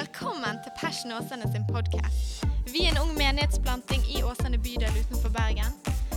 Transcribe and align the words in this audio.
Velkommen 0.00 0.56
til 0.64 0.72
Passion 0.80 1.12
Åsane 1.12 1.52
sin 1.52 1.64
podkast. 1.72 2.44
Vi 2.72 2.86
er 2.86 2.94
en 2.94 3.00
ung 3.02 3.10
menighetsplanting 3.18 4.00
i 4.14 4.22
Åsane 4.24 4.56
bydel 4.66 4.94
utenfor 4.96 5.28
Bergen 5.34 5.74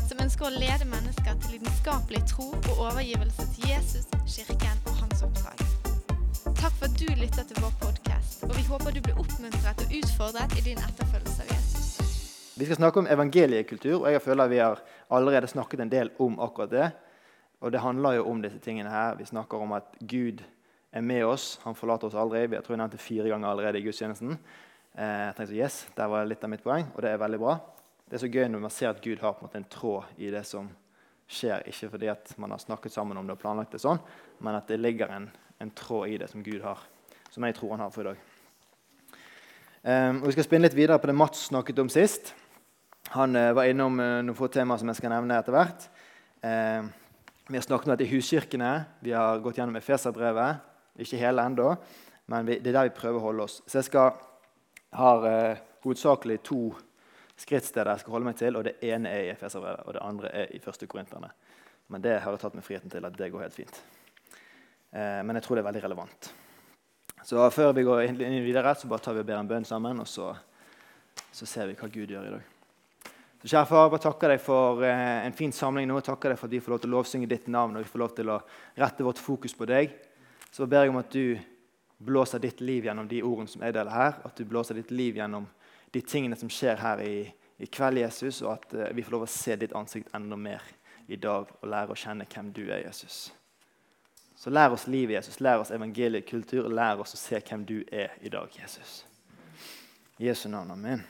som 0.08 0.22
ønsker 0.24 0.48
å 0.48 0.52
lede 0.54 0.88
mennesker 0.88 1.36
til 1.42 1.58
lidenskapelig 1.58 2.22
tro 2.30 2.46
og 2.54 2.80
overgivelse 2.86 3.48
til 3.58 3.74
Jesus, 3.74 4.08
kirken 4.36 4.80
og 4.88 5.02
hans 5.02 5.26
oppdrag. 5.28 5.66
Takk 6.62 6.78
for 6.80 6.88
at 6.88 6.96
du 6.96 7.12
lytter 7.20 7.44
til 7.50 7.60
vår 7.60 7.76
podkast, 7.82 8.48
og 8.48 8.56
vi 8.56 8.64
håper 8.70 8.96
du 8.96 9.02
blir 9.04 9.20
oppmuntret 9.20 9.84
og 9.84 9.98
utfordret 10.00 10.56
i 10.62 10.66
din 10.70 10.80
etterfølgelse 10.80 11.44
av 11.44 11.52
Jesus. 11.52 11.92
Vi 12.56 12.70
skal 12.70 12.80
snakke 12.80 13.04
om 13.04 13.12
evangeliekultur, 13.18 13.98
og 14.06 14.10
jeg 14.16 14.24
føler 14.24 14.54
vi 14.54 14.64
har 14.64 14.80
allerede 15.12 15.52
snakket 15.52 15.84
en 15.84 15.92
del 15.92 16.16
om 16.24 16.40
akkurat 16.40 16.72
det. 16.72 16.90
Og 17.60 17.76
det 17.76 17.84
handler 17.84 18.22
jo 18.22 18.30
om 18.32 18.48
disse 18.48 18.64
tingene 18.64 18.96
her. 18.96 19.20
Vi 19.20 19.28
snakker 19.28 19.60
om 19.60 19.76
at 19.76 19.92
Gud 20.00 20.40
er 20.94 21.02
med 21.02 21.26
oss. 21.26 21.58
Han 21.64 21.76
forlater 21.76 22.08
oss 22.08 22.18
aldri. 22.20 22.46
Jeg 22.46 22.64
tror 22.66 22.78
jeg 22.78 22.94
det 22.94 23.02
fire 23.02 23.32
ganger 23.32 23.50
allerede 23.50 23.80
i 23.82 23.86
gudstjenesten. 23.86 24.38
Eh, 24.94 25.22
jeg 25.26 25.36
tenkte, 25.38 25.58
yes, 25.58 25.88
Der 25.96 26.08
var 26.08 26.26
litt 26.30 26.44
av 26.44 26.52
mitt 26.54 26.64
poeng, 26.64 26.86
og 26.94 27.02
det 27.02 27.10
er 27.10 27.22
veldig 27.22 27.40
bra. 27.42 27.58
Det 28.06 28.20
er 28.20 28.22
så 28.28 28.30
gøy 28.30 28.48
når 28.52 28.62
man 28.62 28.74
ser 28.74 28.92
at 28.92 29.02
Gud 29.02 29.20
har 29.24 29.34
på 29.34 29.42
en 29.42 29.50
måte 29.50 29.58
en 29.58 29.72
tråd 29.72 30.04
i 30.22 30.30
det 30.30 30.44
som 30.46 30.70
skjer. 31.28 31.66
Ikke 31.68 31.90
fordi 31.90 32.12
at 32.12 32.36
man 32.38 32.52
har 32.54 32.62
snakket 32.62 32.94
sammen 32.94 33.18
om 33.18 33.26
det 33.26 33.34
og 33.34 33.42
planlagt 33.42 33.74
det 33.74 33.82
sånn, 33.82 34.02
men 34.44 34.60
at 34.60 34.70
det 34.70 34.78
ligger 34.78 35.10
en, 35.10 35.32
en 35.60 35.72
tråd 35.74 36.14
i 36.14 36.20
det 36.22 36.30
som 36.30 36.44
Gud 36.46 36.62
har. 36.62 36.84
Som 37.34 37.48
jeg 37.48 37.58
tror 37.58 37.74
han 37.74 37.86
har 37.86 37.94
for 37.94 38.06
i 38.06 38.12
dag. 38.12 38.30
Um, 39.84 40.22
og 40.22 40.30
Vi 40.30 40.36
skal 40.38 40.46
spinne 40.46 40.68
litt 40.68 40.78
videre 40.78 41.00
på 41.02 41.10
det 41.10 41.18
Mats 41.18 41.48
snakket 41.50 41.82
om 41.82 41.90
sist. 41.92 42.36
Han 43.18 43.36
uh, 43.36 43.52
var 43.58 43.68
innom 43.68 43.98
uh, 44.00 44.22
noen 44.24 44.38
få 44.38 44.48
temaer 44.48 44.80
som 44.80 44.92
jeg 44.92 45.02
skal 45.02 45.12
nevne 45.12 45.40
etter 45.42 45.56
hvert. 45.56 45.88
Uh, 46.46 46.86
vi 47.50 47.58
har 47.58 47.66
snakket 47.66 47.90
om 47.90 47.96
dette 47.96 48.06
i 48.06 48.14
huskirkene. 48.14 48.70
Vi 49.04 49.12
har 49.12 49.42
gått 49.44 49.58
gjennom 49.60 49.76
Efeserbrevet. 49.76 50.62
Ikke 51.00 51.18
hele 51.18 51.42
ennå, 51.42 51.72
men 52.30 52.46
vi, 52.48 52.60
det 52.62 52.72
er 52.72 52.80
der 52.80 52.90
vi 52.92 52.98
prøver 52.98 53.20
å 53.20 53.28
holde 53.30 53.48
oss. 53.48 53.62
Så 53.66 53.80
jeg 53.80 53.90
skal, 53.90 54.20
har 54.94 55.26
eh, 55.30 55.64
hovedsakelig 55.86 56.38
to 56.46 56.62
skrittsteder 57.40 57.92
jeg 57.92 58.04
skal 58.04 58.16
holde 58.16 58.30
meg 58.30 58.38
til. 58.40 58.56
og 58.56 58.68
Det 58.68 58.78
ene 58.86 59.10
er 59.10 59.26
i 59.26 59.34
Efeserbrevet, 59.34 59.88
og 59.88 59.98
det 59.98 60.06
andre 60.06 60.32
er 60.44 60.54
i 60.54 60.62
første 60.64 60.88
Korinterne. 60.88 61.34
Men 61.92 62.06
det 62.06 62.20
har 62.22 62.32
jeg 62.32 62.44
tatt 62.44 62.56
meg 62.58 62.66
friheten 62.66 62.94
til 62.94 63.06
at 63.06 63.18
det 63.18 63.32
går 63.34 63.46
helt 63.48 63.58
fint. 63.58 63.82
Eh, 64.94 65.20
men 65.26 65.36
jeg 65.38 65.48
tror 65.48 65.58
det 65.58 65.66
er 65.66 65.70
veldig 65.72 65.86
relevant. 65.88 66.32
Så 67.24 67.50
før 67.56 67.72
vi 67.74 67.86
går 67.88 68.04
inn 68.10 68.40
videre, 68.44 68.76
så 68.76 68.90
bare 68.92 69.04
tar 69.04 69.16
vi 69.16 69.24
og 69.24 69.28
ber 69.28 69.40
en 69.40 69.50
bønn 69.50 69.66
sammen, 69.66 70.02
og 70.04 70.08
så, 70.12 70.34
så 71.32 71.48
ser 71.48 71.70
vi 71.70 71.78
hva 71.80 71.88
Gud 71.88 72.12
gjør 72.12 72.28
i 72.28 72.34
dag. 72.36 72.50
Så 73.44 73.50
kjære 73.52 73.68
far, 73.68 73.90
bare 73.92 74.04
takker 74.04 74.32
deg 74.32 74.40
for 74.40 74.86
eh, 74.88 75.26
en 75.26 75.36
fin 75.36 75.52
samling 75.52 75.90
nå. 75.90 75.98
Takker 76.00 76.32
deg 76.32 76.40
for 76.40 76.48
at 76.48 76.54
vi 76.56 76.62
får 76.64 76.76
lov 76.76 76.84
til 76.84 76.94
å 76.94 76.96
lovsynge 76.98 77.28
ditt 77.28 77.50
navn 77.52 77.76
og 77.76 77.84
vi 77.84 77.90
får 77.92 78.00
lov 78.00 78.14
til 78.16 78.30
å 78.32 78.38
rette 78.80 79.04
vårt 79.04 79.20
fokus 79.20 79.56
på 79.60 79.68
deg. 79.68 79.92
Så 80.54 80.66
ber 80.70 80.86
jeg 80.86 80.94
om 80.94 81.00
at 81.02 81.10
du 81.10 81.40
blåser 81.98 82.40
ditt 82.40 82.60
liv 82.62 82.86
gjennom 82.86 83.08
de 83.10 83.24
ordene 83.26 83.50
som 83.50 83.64
jeg 83.66 83.74
deler 83.74 83.90
her. 83.90 84.20
At 84.22 84.38
du 84.38 84.46
blåser 84.46 84.78
ditt 84.78 84.92
liv 84.94 85.18
gjennom 85.18 85.48
de 85.94 86.02
tingene 86.06 86.38
som 86.38 86.52
skjer 86.52 86.78
her 86.78 87.02
i, 87.02 87.24
i 87.58 87.70
kveld, 87.74 87.98
Jesus. 88.04 88.44
Og 88.46 88.52
at 88.52 88.76
eh, 88.78 88.92
vi 88.94 89.02
får 89.02 89.16
lov 89.16 89.26
å 89.26 89.32
se 89.34 89.58
ditt 89.58 89.74
ansikt 89.74 90.14
enda 90.14 90.38
mer 90.38 90.62
i 91.10 91.18
dag 91.18 91.50
og 91.50 91.66
lære 91.74 91.96
å 91.96 91.98
kjenne 91.98 92.30
hvem 92.30 92.54
du 92.54 92.62
er, 92.68 92.84
Jesus. 92.84 93.32
Så 94.38 94.54
lær 94.54 94.76
oss 94.78 94.86
livet, 94.86 95.16
Jesus. 95.18 95.42
Lær 95.42 95.64
oss 95.64 95.74
evangeliekultur. 95.74 96.70
Lær 96.70 97.02
oss 97.02 97.18
å 97.18 97.22
se 97.24 97.42
hvem 97.42 97.66
du 97.66 97.80
er 97.90 98.14
i 98.22 98.30
dag, 98.30 98.54
Jesus. 98.54 99.08
I 100.22 100.30
Jesu 100.30 100.46
navn. 100.54 100.78
Amen. 100.78 101.02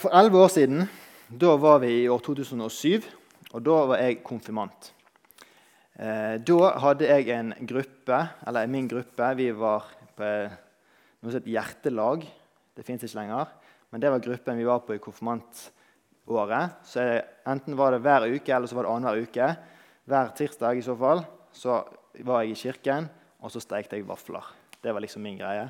For 0.00 0.08
elleve 0.08 0.40
år 0.40 0.52
siden 0.56 0.86
da 1.28 1.56
var 1.60 1.84
vi 1.84 1.92
i 2.02 2.08
år 2.08 2.20
2007, 2.24 3.04
og 3.52 3.62
da 3.64 3.80
var 3.92 4.00
jeg 4.00 4.22
konfirmant. 4.24 4.93
Eh, 5.94 6.40
da 6.42 6.70
hadde 6.82 7.06
jeg 7.06 7.28
en 7.30 7.52
gruppe, 7.70 8.16
eller 8.46 8.66
min 8.66 8.88
gruppe 8.90 9.28
Vi 9.38 9.50
var 9.54 9.84
på 10.16 10.24
noe 10.24 11.30
som 11.30 11.38
het 11.38 11.46
Hjertelag. 11.46 12.24
Det 12.74 12.82
fins 12.86 13.04
ikke 13.06 13.20
lenger. 13.20 13.52
Men 13.92 14.02
det 14.02 14.10
var 14.10 14.24
gruppen 14.24 14.58
vi 14.58 14.66
var 14.66 14.80
på 14.82 14.96
i 14.96 14.98
konfirmantåret. 14.98 16.80
Så 16.82 17.04
Enten 17.46 17.76
var 17.78 17.94
det 17.94 18.02
hver 18.02 18.26
uke 18.26 18.50
eller 18.50 18.66
så 18.66 18.74
var 18.74 18.88
det 18.88 18.90
annenhver 18.90 19.22
uke. 19.22 19.48
Hver 20.10 20.34
tirsdag 20.34 20.80
i 20.80 20.82
så 20.82 20.96
fall 20.98 21.22
så 21.54 21.78
var 22.26 22.42
jeg 22.42 22.50
i 22.50 22.58
kirken, 22.58 23.06
og 23.40 23.52
så 23.52 23.62
stekte 23.62 23.96
jeg 23.96 24.08
vafler. 24.08 24.42
Det 24.82 24.92
var 24.92 25.00
liksom 25.00 25.22
min 25.22 25.38
greie. 25.38 25.68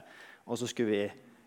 Og 0.48 0.56
så 0.58 0.66
skulle 0.66 0.90
vi 0.90 1.02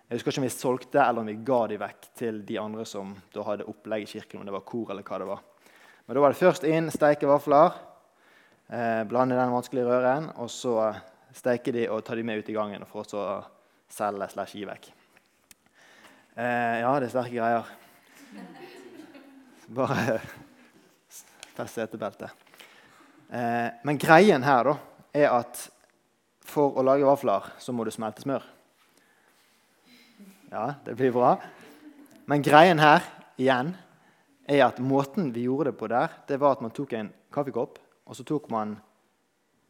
jeg 0.07 0.21
husker 0.21 0.31
ikke 0.31 0.39
om 0.39 0.45
vi 0.45 0.53
solgte 0.53 1.01
eller 1.03 1.19
om 1.19 1.27
vi 1.27 1.33
ga 1.43 1.57
de 1.67 1.77
vekk 1.81 2.05
til 2.15 2.37
de 2.47 2.55
andre 2.61 2.85
som 2.87 3.09
da 3.33 3.43
hadde 3.43 3.65
opplegg 3.67 4.05
i 4.05 4.11
kirken. 4.13 4.39
om 4.39 4.45
det 4.45 4.53
var 4.53 4.63
kor 4.63 4.91
eller 4.91 5.03
hva 5.03 5.17
det 5.19 5.27
var. 5.27 5.41
Men 6.05 6.15
Da 6.15 6.21
var 6.21 6.29
det 6.31 6.39
først 6.39 6.63
inn 6.63 6.87
steike 6.91 7.27
vafler, 7.27 7.73
eh, 8.69 9.03
blande 9.07 9.37
den 9.37 9.53
vanskelige 9.53 9.87
røren, 9.87 10.31
og 10.37 10.49
så 10.51 10.93
steke 11.35 11.73
de 11.75 11.87
og 11.91 12.03
ta 12.05 12.15
de 12.15 12.25
med 12.25 12.41
ut 12.41 12.49
i 12.49 12.55
gangen 12.55 12.85
for 12.89 13.07
å 13.17 13.27
selge 13.91 14.29
slash 14.33 14.57
gi 14.57 14.65
vekk. 14.67 14.89
Eh, 16.37 16.75
ja, 16.83 16.91
det 16.99 17.07
er 17.07 17.13
sterke 17.13 17.37
greier. 17.37 17.71
Bare 19.77 20.19
fest 21.57 21.79
setebeltet. 21.79 22.29
Eh, 23.29 23.69
men 23.83 23.99
greien 23.99 24.45
her 24.45 24.69
da, 24.69 24.75
er 25.17 25.31
at 25.33 25.63
for 26.47 26.77
å 26.77 26.85
lage 26.85 27.07
vafler 27.07 27.49
så 27.59 27.73
må 27.75 27.83
du 27.83 27.91
smelte 27.91 28.23
smør. 28.23 28.45
Ja, 30.51 30.77
det 30.85 30.95
blir 30.95 31.11
bra. 31.15 31.33
Men 32.29 32.43
greien 32.45 32.79
her 32.79 33.03
igjen 33.39 33.73
er 34.47 34.63
at 34.67 34.79
måten 34.79 35.33
vi 35.35 35.47
gjorde 35.47 35.71
det 35.71 35.79
på 35.79 35.89
der, 35.91 36.13
det 36.29 36.39
var 36.39 36.55
at 36.55 36.63
man 36.63 36.71
tok 36.75 36.93
en 36.95 37.09
kaffekopp, 37.33 37.81
og 38.07 38.15
så 38.15 38.25
tok 38.27 38.49
man 38.53 38.77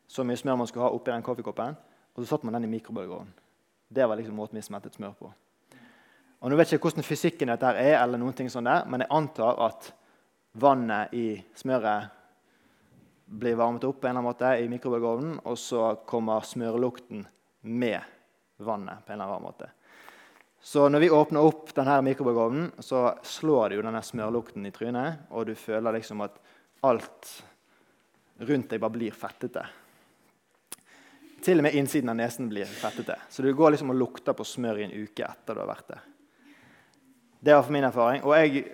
så 0.07 0.23
mye 0.23 0.39
smør 0.39 0.61
man 0.61 0.69
skulle 0.69 0.85
ha 0.87 0.93
oppi 0.95 1.11
den 1.11 1.25
kaffekoppen, 1.25 1.75
og 2.15 2.23
så 2.23 2.29
satte 2.29 2.47
man 2.47 2.55
den 2.55 2.69
i 2.69 2.71
mikrobølgeovnen. 2.77 3.33
Det 3.87 4.07
var 4.07 4.19
liksom 4.19 4.35
måten 4.35 4.59
vi 4.59 4.63
smeltet 4.65 4.95
smør 4.95 5.15
på. 5.19 5.31
Og 6.37 6.51
nå 6.51 6.57
vet 6.59 6.69
jeg 6.69 6.77
ikke 6.77 6.89
hvordan 6.91 7.07
fysikken 7.07 7.51
dette 7.51 7.71
er, 7.79 7.95
eller 8.01 8.19
noen 8.21 8.35
ting 8.37 8.49
sånn 8.51 8.67
der, 8.67 8.85
men 8.87 9.03
jeg 9.03 9.13
antar 9.15 9.59
at 9.67 9.89
vannet 10.57 11.13
i 11.17 11.27
smøret 11.57 12.13
blir 13.27 13.57
varmet 13.59 13.83
opp 13.83 13.99
på 13.99 14.07
en 14.07 14.13
eller 14.13 14.21
annen 14.21 14.29
måte 14.29 14.51
i 14.61 14.69
mikrobølgeovnen, 14.71 15.39
og 15.43 15.57
så 15.59 15.89
kommer 16.07 16.45
smørlukten 16.45 17.25
med 17.67 17.99
vannet. 18.57 19.05
på 19.05 19.11
en 19.11 19.19
eller 19.21 19.33
annen 19.33 19.47
måte. 19.49 19.69
Så 20.61 20.89
når 20.89 20.99
vi 20.99 21.09
åpner 21.09 21.43
opp 21.43 21.73
denne 21.75 21.99
mikrobølgeovnen, 22.01 22.71
så 22.79 23.13
slår 23.23 23.69
det 23.69 23.77
jo 23.77 23.85
denne 23.85 24.01
smørlukten 24.03 24.65
i 24.65 24.71
trynet, 24.71 25.27
og 25.29 25.45
du 25.47 25.55
føler 25.55 25.99
liksom 25.99 26.21
at 26.25 26.39
alt 26.83 27.29
rundt 28.37 28.69
deg 28.69 28.81
bare 28.81 28.93
blir 28.93 29.15
fettete. 29.15 29.63
Til 31.43 31.61
og 31.61 31.67
med 31.67 31.77
innsiden 31.77 32.11
av 32.11 32.17
nesen 32.17 32.49
blir 32.49 32.69
fettete. 32.69 33.15
Så 33.29 33.45
du 33.45 33.53
går 33.53 33.73
liksom 33.73 33.93
og 33.93 33.99
lukter 33.99 34.35
på 34.37 34.45
smør 34.45 34.81
i 34.81 34.87
en 34.87 34.95
uke 34.95 35.25
etter 35.25 35.55
du 35.55 35.61
har 35.61 35.69
vært 35.69 35.91
der. 35.93 36.05
Det 37.39 37.53
var 37.53 37.63
for 37.63 37.75
min 37.75 37.87
erfaring. 37.87 38.23
Og 38.23 38.35
jeg 38.37 38.65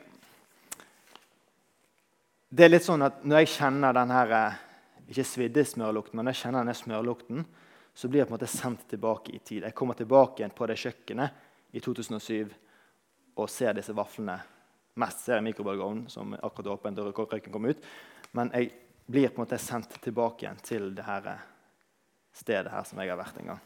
Det 2.54 2.66
er 2.66 2.70
litt 2.70 2.86
sånn 2.86 3.02
at 3.02 3.24
når 3.26 3.40
jeg 3.40 3.56
kjenner 3.58 3.94
den 3.94 4.12
her 4.14 4.32
eh, 4.32 4.60
Ikke 5.10 5.24
svidde 5.26 5.66
smørlukten, 5.66 6.16
men 6.16 6.26
når 6.26 6.36
jeg 6.36 6.42
kjenner 6.44 6.60
denne 6.62 6.74
smørlukten, 6.78 7.46
så 7.94 8.08
blir 8.08 8.22
jeg 8.22 8.28
på 8.28 8.34
en 8.34 8.38
måte 8.38 8.48
sendt 8.48 8.88
tilbake 8.90 9.34
i 9.34 9.40
tid. 9.40 9.64
Jeg 9.64 9.74
kommer 9.76 9.94
tilbake 9.94 10.40
igjen 10.40 10.54
på 10.56 10.66
det 10.66 10.78
kjøkkenet 10.80 11.74
i 11.74 11.80
2007 11.80 12.54
og 13.36 13.50
ser 13.50 13.74
disse 13.74 13.94
vaflene 13.94 14.38
mest 15.00 15.26
ser 15.26 15.40
jeg 15.40 15.48
mikrobølgeovnen, 15.48 16.08
som 16.10 16.36
akkurat 16.38 16.76
åpnet 16.76 17.00
og 17.02 17.20
røyken 17.34 17.54
kom 17.54 17.66
ut. 17.66 17.86
Men 18.38 18.52
jeg 18.54 18.72
blir 19.06 19.30
på 19.30 19.42
en 19.42 19.46
måte 19.46 19.60
sendt 19.62 19.96
tilbake 20.02 20.46
igjen 20.46 20.64
til 20.64 20.90
det 20.96 21.06
her 21.08 21.30
stedet 22.34 22.72
her 22.72 22.84
som 22.88 23.00
jeg 23.02 23.12
har 23.12 23.20
vært 23.20 23.40
en 23.42 23.54
gang. 23.54 23.62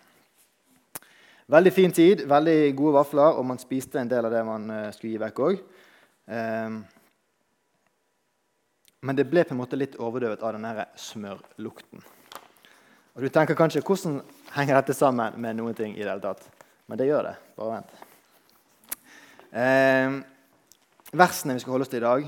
Veldig 1.48 1.72
fin 1.72 1.94
tid, 1.96 2.26
veldig 2.28 2.76
gode 2.76 2.98
vafler, 2.98 3.38
og 3.40 3.46
man 3.48 3.60
spiste 3.62 4.02
en 4.02 4.10
del 4.12 4.28
av 4.28 4.34
det 4.34 4.44
man 4.44 4.68
uh, 4.68 4.90
skulle 4.92 5.14
gi 5.14 5.22
vekk 5.22 5.38
òg. 5.46 5.62
Ehm, 6.28 6.82
men 9.08 9.16
det 9.16 9.30
ble 9.32 9.46
på 9.48 9.56
en 9.56 9.62
måte 9.62 9.80
litt 9.80 9.96
overdøvet 9.96 10.44
av 10.44 10.58
den 10.58 10.82
smørlukten. 11.00 12.04
Og 13.16 13.24
du 13.24 13.30
tenker 13.32 13.56
kanskje, 13.56 13.82
Hvordan 13.82 14.20
henger 14.58 14.76
dette 14.76 14.94
sammen 14.94 15.40
med 15.42 15.56
noen 15.56 15.74
ting? 15.74 15.96
i 15.96 16.04
det 16.04 16.10
hele 16.10 16.22
tatt? 16.22 16.44
Men 16.88 16.98
det 16.98 17.08
gjør 17.08 17.24
det. 17.30 17.36
Bare 17.56 17.78
vent. 17.78 17.96
Eh, 19.52 20.18
versene 21.14 21.56
vi 21.56 21.64
skal 21.64 21.72
holde 21.72 21.88
oss 21.88 21.94
til 21.94 22.04
i 22.04 22.08
dag, 22.08 22.28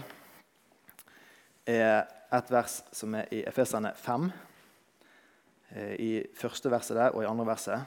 er 1.67 2.07
et 2.33 2.51
vers 2.51 2.81
som 2.91 3.15
er 3.17 3.31
i 3.33 3.43
Efeserne 3.49 3.93
5. 3.97 4.29
Eh, 5.69 5.93
I 5.99 6.11
første 6.37 6.71
verset 6.71 6.97
der 6.97 7.15
og 7.15 7.23
i 7.23 7.29
andre 7.29 7.45
verset. 7.45 7.85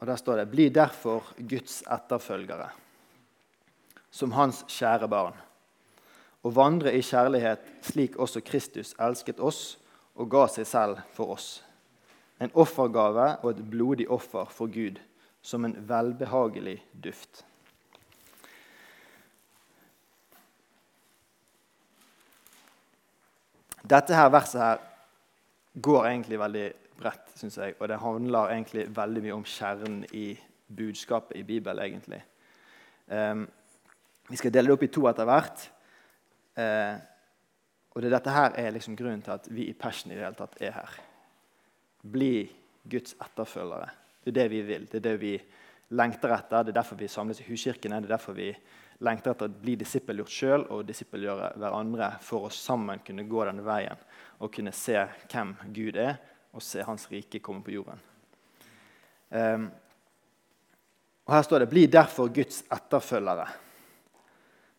Og 0.00 0.06
Der 0.06 0.16
står 0.16 0.36
det.: 0.36 0.50
Bli 0.50 0.68
derfor 0.68 1.32
Guds 1.48 1.82
etterfølgere, 1.82 2.70
som 4.10 4.32
Hans 4.32 4.64
kjære 4.68 5.08
barn, 5.08 5.34
og 6.42 6.56
vandre 6.56 6.92
i 6.92 7.02
kjærlighet 7.02 7.58
slik 7.82 8.16
også 8.16 8.40
Kristus 8.40 8.94
elsket 9.00 9.40
oss 9.40 9.78
og 10.14 10.30
ga 10.30 10.46
seg 10.48 10.66
selv 10.66 11.02
for 11.12 11.36
oss 11.36 11.62
en 12.40 12.52
offergave 12.56 13.26
og 13.42 13.52
et 13.52 13.62
blodig 13.70 14.08
offer 14.10 14.48
for 14.52 14.72
Gud, 14.72 14.98
som 15.42 15.64
en 15.64 15.76
velbehagelig 15.88 16.78
duft. 16.92 17.44
Dette 23.82 24.14
her 24.14 24.28
verset 24.32 24.60
her 24.60 24.80
går 25.80 26.06
egentlig 26.06 26.38
veldig 26.40 26.66
bredt, 27.00 27.32
syns 27.38 27.58
jeg. 27.58 27.76
Og 27.78 27.88
det 27.88 28.00
handler 28.02 28.52
egentlig 28.52 28.86
veldig 28.96 29.22
mye 29.24 29.36
om 29.38 29.46
kjernen 29.46 30.02
i 30.12 30.34
budskapet 30.76 31.36
i 31.36 31.42
Bibelen. 31.42 31.84
egentlig. 31.84 32.22
Um, 33.06 33.48
vi 34.28 34.36
skal 34.36 34.52
dele 34.52 34.68
det 34.68 34.76
opp 34.76 34.82
i 34.82 34.92
to 34.92 35.06
etter 35.08 35.26
hvert. 35.26 35.64
Uh, 36.58 36.98
og 37.90 38.02
det 38.02 38.12
dette 38.12 38.30
her 38.30 38.52
er 38.54 38.70
liksom 38.70 38.96
grunnen 38.96 39.22
til 39.22 39.34
at 39.34 39.48
vi 39.50 39.66
i 39.68 39.74
Passion 39.74 40.12
i 40.12 40.14
det 40.14 40.24
hele 40.24 40.38
tatt 40.38 40.60
er 40.62 40.76
her. 40.76 40.98
Bli 42.02 42.50
Guds 42.90 43.16
etterfølgere. 43.18 43.88
Det 44.24 44.30
er 44.30 44.38
det 44.42 44.50
vi 44.50 44.60
vil. 44.62 44.86
Det 44.86 45.00
er 45.00 45.08
det 45.08 45.16
vi 45.20 45.34
lengter 45.90 46.36
etter. 46.36 46.62
Det 46.62 46.74
er 46.74 46.80
derfor 46.82 47.00
vi 47.00 47.08
samles 47.08 47.40
i 47.40 47.48
huskirkene. 47.48 47.98
Det 48.00 48.10
er 48.10 48.16
derfor 48.16 48.36
vi 48.36 48.52
lengter 49.00 49.32
etter 49.32 49.48
å 49.48 49.60
bli 49.62 49.76
disippelgjort 49.80 50.32
sjøl 50.32 50.66
og 50.74 50.84
disippelgjøre 50.88 51.54
hverandre 51.60 52.10
for 52.24 52.46
å 52.46 52.52
sammen 52.52 53.00
kunne 53.04 53.24
gå 53.28 53.44
denne 53.48 53.64
veien 53.64 54.00
og 54.40 54.52
kunne 54.54 54.72
se 54.76 54.96
hvem 55.30 55.54
Gud 55.74 55.96
er, 56.00 56.18
og 56.52 56.62
se 56.64 56.82
Hans 56.82 57.06
rike 57.10 57.38
komme 57.44 57.62
på 57.62 57.74
jorden. 57.76 58.00
Um, 59.30 59.70
og 61.26 61.34
Her 61.34 61.42
står 61.42 61.58
det 61.58 61.68
'Bli 61.70 61.86
derfor 61.86 62.28
Guds 62.28 62.64
etterfølgere, 62.72 63.46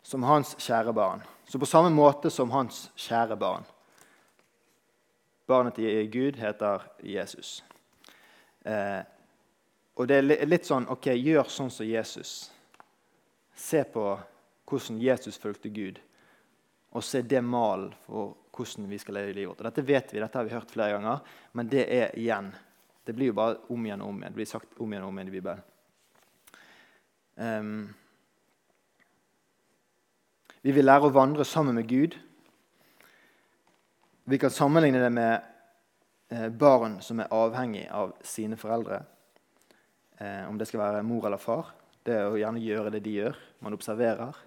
som 0.02 0.22
hans 0.22 0.54
kjære 0.54 0.92
barn'. 0.92 1.22
Så 1.46 1.58
på 1.58 1.66
samme 1.66 1.90
måte 1.90 2.30
som 2.30 2.50
hans 2.50 2.90
kjære 2.96 3.36
barn. 3.36 3.64
Barnet 5.46 5.74
til 5.74 6.10
Gud 6.10 6.36
heter 6.36 6.82
Jesus. 7.02 7.64
Eh, 8.66 9.02
og 9.96 10.08
det 10.08 10.16
er 10.16 10.46
litt 10.46 10.66
sånn 10.66 10.88
OK, 10.88 11.06
gjør 11.06 11.48
sånn 11.48 11.70
som 11.70 11.86
Jesus. 11.86 12.51
Se 13.54 13.84
på 13.84 14.06
hvordan 14.68 15.00
Jesus 15.02 15.38
fulgte 15.38 15.68
Gud, 15.68 15.98
og 16.92 17.04
se 17.04 17.22
det 17.22 17.40
malen 17.44 17.92
for 18.06 18.36
hvordan 18.52 18.88
vi 18.90 18.98
skal 19.00 19.16
leve 19.16 19.32
livet 19.32 19.50
vårt. 19.50 19.62
Og 19.62 19.68
dette 19.68 19.84
vet 19.88 20.12
vi, 20.12 20.20
dette 20.20 20.38
har 20.38 20.44
vi 20.44 20.54
hørt 20.54 20.72
flere 20.72 20.96
ganger, 20.96 21.22
men 21.56 21.68
det 21.72 21.86
er 21.88 22.16
igjen. 22.20 22.52
Det 23.04 23.14
blir 23.16 23.32
jo 23.32 23.36
bare 23.36 23.58
om 23.72 23.86
igjen 23.86 24.04
og 24.04 24.12
om 24.12 24.20
igjen. 24.20 24.32
Det 24.32 24.40
blir 24.40 24.50
sagt 24.50 24.80
om 24.80 24.92
igjen 24.92 25.06
og 25.06 25.12
om 25.12 25.18
igjen 25.18 25.32
i 25.32 25.36
Bibelen. 25.36 25.62
Um, 27.32 27.94
vi 30.62 30.74
vil 30.76 30.86
lære 30.86 31.08
å 31.08 31.14
vandre 31.14 31.46
sammen 31.48 31.74
med 31.74 31.88
Gud. 31.90 32.14
Vi 34.30 34.38
kan 34.38 34.52
sammenligne 34.54 35.00
det 35.02 35.10
med 35.10 35.32
eh, 36.30 36.48
barn 36.54 37.00
som 37.02 37.18
er 37.18 37.32
avhengig 37.34 37.88
av 37.90 38.12
sine 38.22 38.54
foreldre. 38.60 39.00
Eh, 40.22 40.44
om 40.46 40.60
det 40.60 40.68
skal 40.70 40.84
være 40.84 41.02
mor 41.02 41.26
eller 41.26 41.42
far. 41.42 41.72
Det 42.02 42.14
er 42.18 42.26
å 42.26 42.38
gjerne 42.38 42.62
gjøre 42.62 42.90
det 42.94 43.02
de 43.04 43.14
gjør. 43.20 43.38
Man 43.62 43.76
observerer. 43.76 44.38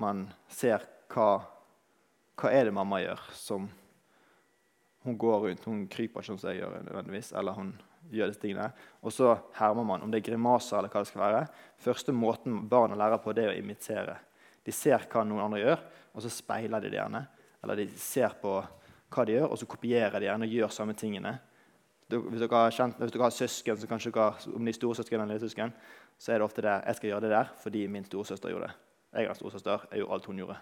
Man 0.00 0.26
ser 0.52 0.84
hva, 1.14 1.28
hva 2.36 2.52
er 2.52 2.68
det 2.68 2.74
mamma 2.76 3.00
gjør 3.00 3.22
som 3.38 3.70
hun 5.04 5.18
går 5.20 5.46
rundt. 5.46 5.64
Hun 5.68 5.86
kryper 5.88 6.20
ikke 6.20 6.34
som 6.34 6.50
jeg 6.50 6.60
gjør, 6.60 6.76
nødvendigvis, 6.84 7.32
eller 7.36 7.56
hun 7.56 7.72
gjør 8.12 8.30
disse 8.30 8.42
tingene. 8.42 8.68
Og 9.04 9.12
så 9.12 9.32
hermer 9.56 9.86
man, 9.86 10.04
om 10.04 10.12
det 10.12 10.20
er 10.20 10.28
grimaser 10.28 10.78
eller 10.78 10.92
hva 10.92 11.04
det 11.04 11.10
skal 11.12 11.24
være. 11.24 11.42
Første 11.86 12.14
måten 12.16 12.62
barna 12.68 12.98
lærer 13.00 13.20
på, 13.22 13.32
det 13.36 13.46
er 13.46 13.54
å 13.54 13.58
imitere. 13.58 14.18
De 14.64 14.72
ser 14.72 15.08
hva 15.12 15.24
noen 15.24 15.44
andre 15.46 15.62
gjør, 15.62 15.82
og 16.14 16.24
så 16.24 16.32
speiler 16.32 16.84
de 16.84 16.92
det 16.92 17.00
gjerne. 17.00 17.24
Eller 17.64 17.80
de 17.80 17.88
ser 18.00 18.36
på 18.40 18.58
hva 18.60 19.24
de 19.24 19.36
gjør, 19.38 19.50
og 19.50 19.60
så 19.60 19.68
kopierer 19.70 20.18
de 20.18 20.28
gjerne 20.28 20.48
og 20.48 20.56
gjør 20.58 20.72
samme 20.72 20.96
tingene. 20.98 21.36
Hvis 22.12 22.42
dere 22.42 22.60
har, 22.66 22.72
kjent, 22.74 22.98
hvis 23.00 23.12
dere 23.14 23.24
har 23.24 23.32
søsken, 23.32 23.78
så 23.80 23.88
kanskje 23.88 24.12
dere, 24.12 24.52
om 24.52 24.64
de 24.64 24.72
er 24.72 24.76
storesøsken 24.76 25.16
eller 25.16 25.32
lillesøsken, 25.32 25.72
så 26.18 26.32
er 26.32 26.40
det 26.40 26.46
ofte 26.46 26.64
det 26.64 26.76
jeg 26.86 26.98
skal 26.98 27.10
gjøre 27.10 27.26
det 27.26 27.34
der 27.34 27.50
fordi 27.62 27.86
min 27.90 28.06
storesøster 28.06 28.52
gjorde 28.52 28.70
det. 28.70 28.78
Jeg 29.14 29.28
har 29.30 29.36
storesøster, 29.38 29.84
jeg 29.90 30.02
gjorde 30.02 30.16
alt 30.16 30.30
hun 30.30 30.40
gjorde. 30.42 30.56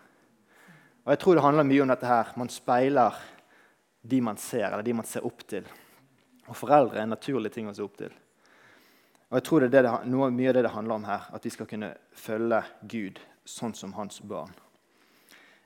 Og 1.04 1.10
Jeg 1.10 1.19
tror 1.19 1.34
det 1.34 1.43
handler 1.43 1.66
mye 1.66 1.82
om 1.82 1.88
dette 1.88 2.06
her. 2.06 2.32
Man 2.37 2.49
speiler 2.49 3.22
de 4.02 4.20
man 4.20 4.37
ser, 4.37 4.66
eller 4.66 4.82
de 4.82 4.93
man 4.94 5.06
ser 5.06 5.26
opp 5.26 5.46
til. 5.49 5.66
Og 6.49 6.56
foreldre 6.56 6.99
er 6.99 7.06
en 7.06 7.14
naturlig 7.14 7.52
ting 7.54 7.69
å 7.70 7.75
se 7.75 7.82
opp 7.82 7.96
til. 7.99 8.12
Og 9.31 9.38
jeg 9.38 9.46
tror 9.46 9.64
det 9.64 9.78
er 9.78 9.87
det, 9.87 9.93
noe, 10.12 10.31
mye 10.31 10.50
av 10.50 10.56
det 10.58 10.64
det 10.66 10.75
handler 10.75 10.99
om 10.99 11.06
her. 11.08 11.28
At 11.32 11.44
vi 11.46 11.50
skal 11.54 11.69
kunne 11.70 11.94
følge 12.12 12.60
Gud 12.82 13.20
sånn 13.49 13.75
som 13.75 13.94
hans 13.96 14.20
barn. 14.20 14.52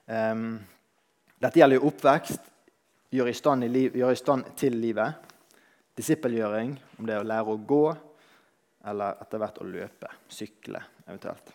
Um, 0.07 0.61
dette 1.43 1.59
gjelder 1.59 1.81
jo 1.81 1.89
oppvekst, 1.91 2.53
gjøre 3.13 3.33
i, 3.35 3.69
liv, 3.69 3.97
gjør 3.99 4.13
i 4.15 4.21
stand 4.21 4.53
til 4.57 4.77
livet. 4.79 5.17
Disippelgjøring, 5.99 6.77
om 6.99 7.09
det 7.09 7.17
er 7.17 7.25
å 7.25 7.27
lære 7.27 7.53
å 7.53 7.59
gå 7.59 7.85
eller 8.87 9.23
etter 9.23 9.41
hvert 9.43 9.61
å 9.61 9.69
løpe, 9.69 10.11
sykle 10.29 10.81
eventuelt. 11.07 11.53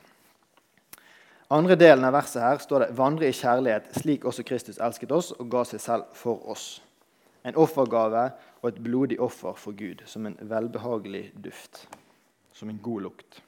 Andre 1.51 1.75
delen 1.75 2.05
av 2.07 2.13
verset 2.15 2.41
her 2.41 2.57
står 2.63 2.79
det 2.79 2.93
'vandre 2.95 3.27
i 3.27 3.35
kjærlighet, 3.35 3.91
slik 3.99 4.25
også 4.25 4.43
Kristus 4.43 4.79
elsket 4.79 5.11
oss 5.11 5.31
og 5.31 5.49
ga 5.51 5.63
seg 5.63 5.79
selv 5.79 6.03
for 6.13 6.39
oss'. 6.47 6.79
En 7.43 7.55
offergave 7.55 8.31
og 8.61 8.69
et 8.69 8.83
blodig 8.83 9.19
offer 9.19 9.53
for 9.53 9.71
Gud, 9.71 10.03
som 10.05 10.25
en 10.25 10.37
velbehagelig 10.41 11.31
duft, 11.43 11.87
som 12.53 12.69
en 12.69 12.79
god 12.79 13.01
lukt. 13.01 13.41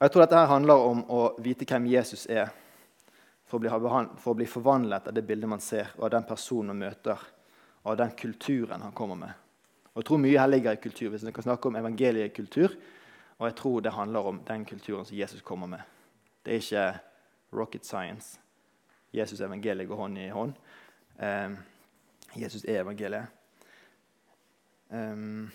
Jeg 0.00 0.10
tror 0.10 0.22
dette 0.22 0.36
her 0.36 0.46
handler 0.46 0.74
om 0.74 1.04
å 1.08 1.20
vite 1.38 1.64
hvem 1.64 1.86
Jesus 1.86 2.26
er, 2.26 2.48
for 3.46 3.56
å, 3.56 3.60
bli, 3.60 3.70
for 4.16 4.32
å 4.32 4.34
bli 4.34 4.46
forvandlet 4.46 5.08
av 5.08 5.14
det 5.14 5.22
bildet 5.22 5.48
man 5.48 5.60
ser, 5.60 5.92
og 5.96 6.04
av 6.04 6.10
den 6.10 6.26
personen 6.28 6.66
man 6.66 6.88
møter, 6.88 7.18
og 7.84 7.92
av 7.92 7.96
den 7.96 8.10
kulturen 8.10 8.82
han 8.82 8.92
kommer 8.92 9.14
med. 9.14 9.43
Og 9.94 10.02
Jeg 10.02 10.04
tror 10.04 10.18
mye 10.18 10.38
her 10.38 10.46
ligger 10.46 10.72
i 10.72 10.82
kultur. 10.82 11.08
Hvis 11.08 11.26
vi 11.26 11.32
kan 11.32 11.42
snakke 11.42 11.68
om 11.68 11.76
evangeliekultur, 11.76 12.74
og 13.38 13.46
jeg 13.46 13.56
tror 13.56 13.80
det 13.80 13.92
handler 13.92 14.20
om 14.20 14.40
den 14.46 14.64
kulturen 14.64 15.04
som 15.04 15.16
Jesus 15.16 15.42
kommer 15.42 15.66
med. 15.66 15.78
Det 16.44 16.52
er 16.52 16.56
ikke 16.56 16.98
rocket 17.52 17.86
science. 17.86 18.40
Jesus 19.14 19.40
og 19.40 19.46
evangeliet 19.46 19.88
går 19.88 19.96
hånd 19.96 20.18
i 20.18 20.28
hånd. 20.28 20.52
Um, 21.18 21.56
Jesus 22.36 22.64
er 22.64 22.80
evangeliet. 22.80 23.26
Um, 24.90 25.50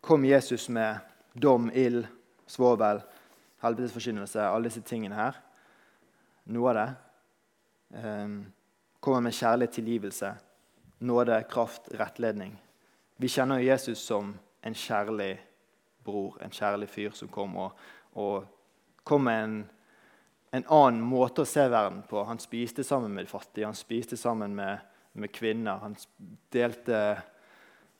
kom 0.00 0.24
Jesus 0.24 0.68
med 0.68 0.96
dom, 1.42 1.70
ild, 1.74 2.04
svovel, 2.46 3.00
helvetesforkynnelse, 3.62 4.40
alle 4.40 4.68
disse 4.68 4.80
tingene 4.80 5.16
her. 5.16 5.40
Noe 6.44 6.70
av 6.70 6.76
det. 6.76 6.88
Um, 8.04 8.52
kommer 9.00 9.20
med 9.20 9.32
kjærlig 9.32 9.70
tilgivelse, 9.70 10.34
nåde, 10.98 11.42
kraft, 11.50 11.88
rettledning. 11.94 12.56
Vi 13.16 13.28
kjenner 13.28 13.58
Jesus 13.58 13.98
som 13.98 14.34
en 14.60 14.74
kjærlig 14.74 15.38
bror, 16.04 16.38
en 16.42 16.50
kjærlig 16.50 16.88
fyr 16.88 17.14
som 17.16 17.28
kom 17.32 17.56
og, 17.60 17.78
og 18.18 18.44
kom 19.04 19.26
med 19.28 19.44
en, 19.44 19.56
en, 20.50 20.66
annen 20.66 21.02
måte 21.04 21.44
å 21.44 21.48
se 21.48 21.66
verden 21.68 22.02
på. 22.08 22.22
Han 22.24 22.40
spiste 22.42 22.84
sammen 22.84 23.14
med 23.14 23.26
de 23.26 23.32
fattige, 23.32 23.68
han 23.68 23.78
spiste 23.78 24.16
sammen 24.20 24.54
med, 24.56 24.82
med 25.12 25.32
kvinner. 25.34 25.82
Han 25.84 25.96
delte, 26.52 27.00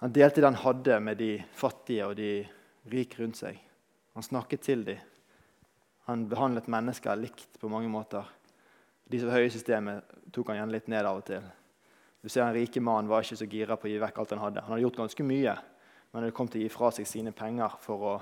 han 0.02 0.14
delte 0.14 0.40
det 0.40 0.50
han 0.50 0.62
hadde, 0.64 1.00
med 1.00 1.20
de 1.20 1.32
fattige 1.54 2.08
og 2.08 2.16
de 2.18 2.30
rike 2.92 3.22
rundt 3.22 3.40
seg. 3.40 3.60
Han 4.14 4.26
snakket 4.26 4.64
til 4.64 4.86
dem. 4.86 5.02
Han 6.04 6.26
behandlet 6.28 6.68
mennesker 6.68 7.16
likt 7.16 7.58
på 7.60 7.70
mange 7.72 7.88
måter. 7.88 8.26
De 9.08 9.20
som 9.20 9.30
var 9.30 9.40
høye 9.40 9.48
i 9.48 9.52
systemet, 9.54 10.16
tok 10.32 10.50
han 10.50 10.60
gjerne 10.60 10.76
litt 10.76 10.90
ned 10.92 11.06
av 11.08 11.20
og 11.20 11.28
til. 11.28 11.44
Du 12.25 12.31
ser 12.31 12.40
En 12.40 12.54
rike 12.54 12.81
mannen 12.81 13.09
var 13.11 13.21
ikke 13.21 13.37
så 13.37 13.45
gira 13.45 13.76
på 13.76 13.85
å 13.85 13.90
gi 13.90 13.99
vekk 14.00 14.19
alt 14.23 14.31
han 14.33 14.40
hadde. 14.40 14.62
Han 14.64 14.73
hadde 14.73 14.85
gjort 14.87 14.97
ganske 15.02 15.25
mye, 15.28 15.52
men 16.09 16.16
han 16.16 16.23
hadde 16.25 16.37
kommet 16.38 16.54
til 16.54 16.62
å 16.62 16.64
gi 16.64 16.71
fra 16.73 16.88
seg 16.97 17.09
sine 17.11 17.35
penger 17.37 17.75
for 17.85 18.07
å, 18.09 18.12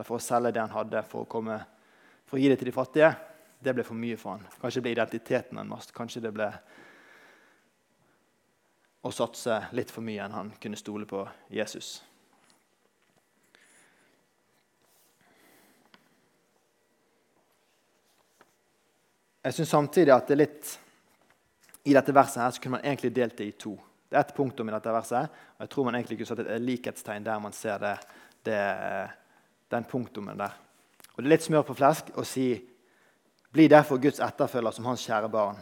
for 0.00 0.16
å 0.16 0.24
selge 0.24 0.50
det 0.56 0.58
han 0.58 0.74
hadde, 0.74 1.04
for 1.06 1.22
å, 1.22 1.28
komme, 1.30 1.60
for 2.26 2.34
å, 2.34 2.42
gi 2.42 2.50
det 2.50 2.56
til 2.58 2.72
de 2.72 2.74
fattige, 2.74 3.12
det 3.62 3.76
ble 3.78 3.86
for 3.86 3.94
mye 3.94 4.18
for 4.18 4.34
han. 4.34 4.50
Kanskje 4.58 4.82
det 4.82 4.86
ble 4.88 4.96
identiteten 4.96 5.62
hans. 5.62 5.92
Kanskje 5.94 6.24
det 6.26 6.34
ble 6.34 6.50
å 9.06 9.14
satse 9.14 9.60
litt 9.78 9.94
for 9.94 10.02
mye 10.02 10.26
enn 10.26 10.38
han 10.40 10.54
kunne 10.58 10.82
stole 10.82 11.06
på 11.06 11.22
Jesus. 11.54 11.94
Jeg 19.46 19.60
syns 19.60 19.78
samtidig 19.78 20.10
at 20.10 20.26
det 20.26 20.40
er 20.40 20.46
litt 20.48 20.78
i 21.84 21.94
dette 21.94 22.14
verset 22.14 22.42
her 22.42 22.52
så 22.54 22.62
kunne 22.62 22.78
man 22.78 22.84
egentlig 22.86 23.12
delt 23.14 23.36
det 23.38 23.46
i 23.48 23.56
to. 23.58 23.76
Det 24.08 24.18
er 24.18 24.26
ett 24.26 24.34
punktum 24.36 24.68
i 24.68 24.74
dette 24.74 24.92
verset, 24.92 25.40
og 25.56 25.64
jeg 25.64 25.72
tror 25.72 25.86
man 25.88 25.96
egentlig 25.96 26.18
kunne 26.20 26.30
satt 26.30 26.44
et 26.44 26.62
likhetstegn 26.62 27.24
der 27.26 27.40
man 27.42 27.54
ser 27.56 27.78
det, 27.82 27.94
det, 28.44 28.60
den 29.72 29.88
punktummen 29.88 30.38
der. 30.38 30.54
Og 31.12 31.22
Det 31.22 31.26
er 31.26 31.32
litt 31.34 31.46
smør 31.46 31.66
på 31.68 31.76
flesk 31.76 32.12
å 32.16 32.24
si 32.24 32.68
'Bli 33.52 33.68
derfor 33.68 33.98
Guds 34.00 34.20
etterfølger 34.20 34.72
som 34.72 34.84
hans 34.84 35.02
kjære 35.04 35.28
barn'. 35.28 35.58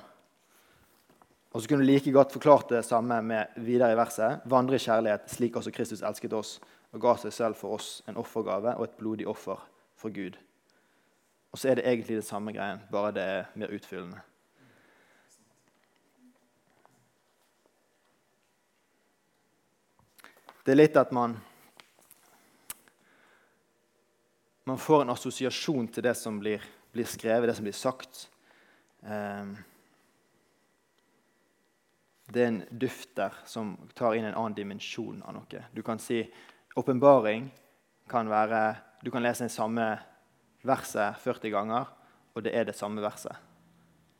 Og 1.53 1.63
så 1.63 1.69
kunne 1.69 1.83
du 1.83 1.91
like 1.91 2.13
godt 2.13 2.33
forklart 2.33 2.69
det 2.69 2.85
samme 2.85 3.23
med 3.23 3.47
videre 3.57 3.93
i 3.93 3.97
verset. 3.97 4.41
'Vandre 4.45 4.75
i 4.75 4.79
kjærlighet, 4.79 5.31
slik 5.31 5.57
også 5.57 5.73
Kristus 5.73 6.03
elsket 6.03 6.33
oss' 6.33 6.61
og 6.93 7.01
ga 7.01 7.17
seg 7.17 7.33
selv 7.33 7.55
for 7.57 7.75
oss 7.75 8.03
en 8.09 8.17
offergave 8.17 8.77
og 8.77 8.85
et 8.85 8.99
blodig 8.99 9.27
offer 9.27 9.59
for 9.97 10.11
Gud. 10.11 10.39
Og 11.53 11.59
så 11.59 11.69
er 11.69 11.75
det 11.75 11.87
egentlig 11.87 12.17
det 12.17 12.25
samme 12.25 12.53
greien, 12.53 12.81
bare 12.91 13.13
det 13.13 13.23
er 13.23 13.45
mer 13.55 13.75
utfyllende. 13.75 14.21
Det 20.71 20.77
er 20.77 20.85
litt 20.85 20.97
at 21.01 21.11
man 21.11 21.33
Man 24.71 24.79
får 24.79 25.01
en 25.03 25.11
assosiasjon 25.11 25.89
til 25.91 26.05
det 26.07 26.13
som 26.15 26.37
blir, 26.39 26.63
blir 26.95 27.09
skrevet, 27.11 27.49
det 27.51 27.57
som 27.59 27.67
blir 27.67 27.75
sagt. 27.75 28.21
Um, 29.03 29.57
det 32.31 32.45
er 32.45 32.49
en 32.53 32.61
duft 32.71 33.11
der 33.19 33.35
som 33.51 33.75
tar 33.99 34.15
inn 34.15 34.29
en 34.29 34.37
annen 34.37 34.55
dimensjon 34.61 35.19
av 35.27 35.35
noe. 35.41 35.65
Du 35.75 35.83
kan 35.83 35.99
si 35.99 36.21
åpenbaring 36.79 37.51
kan 38.07 38.31
være 38.31 38.63
Du 39.03 39.11
kan 39.11 39.27
lese 39.27 39.49
det 39.49 39.57
samme 39.57 39.91
verset 40.63 41.19
40 41.27 41.51
ganger, 41.51 41.91
og 42.31 42.47
det 42.47 42.55
er 42.55 42.71
det 42.71 42.79
samme 42.79 43.03
verset. 43.03 43.35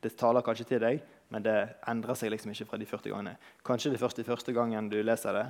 Det 0.03 0.17
taler 0.19 0.43
kanskje 0.43 0.67
til 0.67 0.83
deg, 0.83 0.99
men 1.29 1.47
det 1.47 1.59
endrer 1.87 2.19
seg 2.19 2.35
liksom 2.35 2.51
ikke 2.51 2.73
fra 2.73 2.83
de 2.83 2.91
40 2.91 3.13
gangene. 3.15 3.37
Kanskje 3.63 3.95
det 3.95 4.03
første 4.03 4.27
første 4.27 4.51
gangen 4.51 4.91
du 4.91 4.99
leser 4.99 5.39
det, 5.39 5.49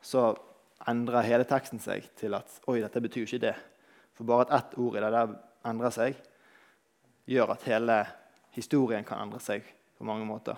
så 0.00 0.32
endrer 0.88 1.26
hele 1.26 1.46
teksten 1.48 1.80
seg 1.82 2.06
til 2.18 2.34
at 2.38 2.60
oi, 2.70 2.80
dette 2.80 3.02
betyr 3.04 3.26
ikke 3.26 3.44
det. 3.44 3.54
For 4.16 4.28
bare 4.28 4.46
at 4.48 4.56
ett 4.56 4.78
ord 4.80 4.96
i 4.96 5.02
det 5.04 5.12
der 5.14 5.34
endrer 5.68 5.94
seg, 5.94 6.16
gjør 7.30 7.54
at 7.54 7.66
hele 7.68 8.00
historien 8.56 9.04
kan 9.06 9.22
endre 9.22 9.40
seg 9.42 9.66
på 9.98 10.06
mange 10.08 10.26
måter. 10.26 10.56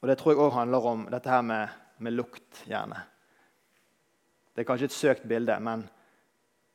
Og 0.00 0.08
Det 0.08 0.18
tror 0.20 0.32
jeg 0.32 0.40
òg 0.44 0.52
handler 0.52 0.86
om 0.86 1.06
dette 1.10 1.30
her 1.30 1.42
med, 1.42 1.68
med, 1.98 2.12
lukt, 2.12 2.64
gjerne. 2.68 2.98
Det 4.52 4.62
er 4.62 4.68
kanskje 4.68 4.90
et 4.90 4.96
søkt 4.96 5.24
bilde, 5.28 5.56
men 5.60 5.86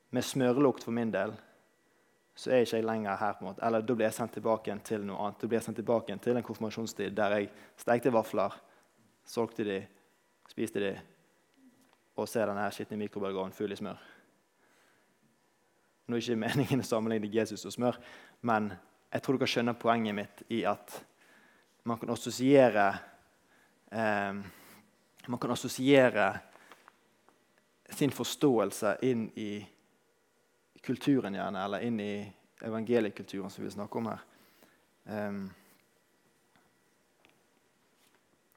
med 0.09 0.25
smørlukt 0.25 0.83
for 0.83 0.91
min 0.91 1.11
del 1.13 1.35
så 2.39 2.49
er 2.49 2.61
jeg 2.61 2.67
ikke 2.67 2.77
jeg 2.77 2.85
lenger 2.87 3.15
her. 3.19 3.33
på 3.33 3.43
en 3.43 3.47
måte. 3.49 3.65
Eller 3.65 3.81
da 3.81 3.95
blir 3.95 4.07
jeg 4.07 4.15
sendt 4.15 4.33
tilbake 4.33 4.75
til 4.87 5.05
noe 5.05 5.19
annet. 5.19 5.39
Da 5.41 5.47
blir 5.47 5.57
jeg 5.59 5.65
sendt 5.67 5.77
tilbake 5.77 6.17
til 6.23 6.37
en 6.37 6.43
konfirmasjonstid 6.43 7.15
der 7.15 7.35
jeg 7.35 7.49
stekte 7.77 8.13
vafler, 8.15 8.55
solgte 9.27 9.63
de, 9.67 9.79
spiste 10.59 10.81
de 10.83 10.91
og 12.19 12.27
ser 12.27 12.49
denne 12.49 12.65
skitne 12.75 12.97
mikrobølgeovnen 12.99 13.55
full 13.55 13.71
i 13.71 13.77
smør. 13.79 13.99
Nå 16.09 16.17
er 16.17 16.23
ikke 16.23 16.41
meningen 16.41 16.81
å 16.83 16.87
sammenligne 16.87 17.29
Jesus 17.31 17.63
og 17.69 17.71
smør, 17.71 17.99
men 18.43 18.67
jeg 19.07 19.23
tror 19.23 19.37
dere 19.39 19.47
skjønner 19.53 19.77
poenget 19.79 20.17
mitt 20.17 20.41
i 20.51 20.65
at 20.67 20.97
man 21.87 21.99
kan 22.01 22.11
assosiere 22.11 22.87
eh, 23.89 24.33
Man 25.29 25.37
kan 25.37 25.51
assosiere 25.53 26.39
sin 27.93 28.09
forståelse 28.09 28.95
inn 29.05 29.27
i 29.37 29.59
kulturen, 30.81 31.35
gjerne, 31.35 31.63
eller 31.63 31.85
inn 31.85 31.99
i 32.01 32.33
evangeliekulturen 32.65 33.51
som 33.53 33.63
vi 33.63 33.69
snakker 33.69 33.99
om 33.99 34.09
her. 34.09 34.23
Eh, 35.05 35.37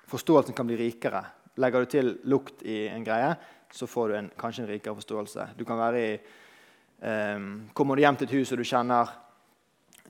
forståelsen 0.08 0.56
kan 0.56 0.70
bli 0.70 0.80
rikere. 0.80 1.24
Legger 1.60 1.84
du 1.84 1.90
til 1.92 2.14
lukt 2.24 2.62
i 2.64 2.86
en 2.88 3.04
greie, 3.04 3.34
så 3.72 3.88
får 3.88 4.08
du 4.08 4.14
en, 4.16 4.30
kanskje 4.38 4.64
en 4.64 4.70
rikere 4.70 4.96
forståelse. 4.96 5.50
Du 5.58 5.66
kan 5.68 5.80
være 5.80 6.06
i 6.06 6.14
Um, 7.02 7.68
kommer 7.74 7.96
du 7.98 8.04
hjem 8.04 8.14
til 8.14 8.28
et 8.28 8.34
hus 8.36 8.52
og 8.54 8.60
du 8.60 8.62
kjenner, 8.62 9.08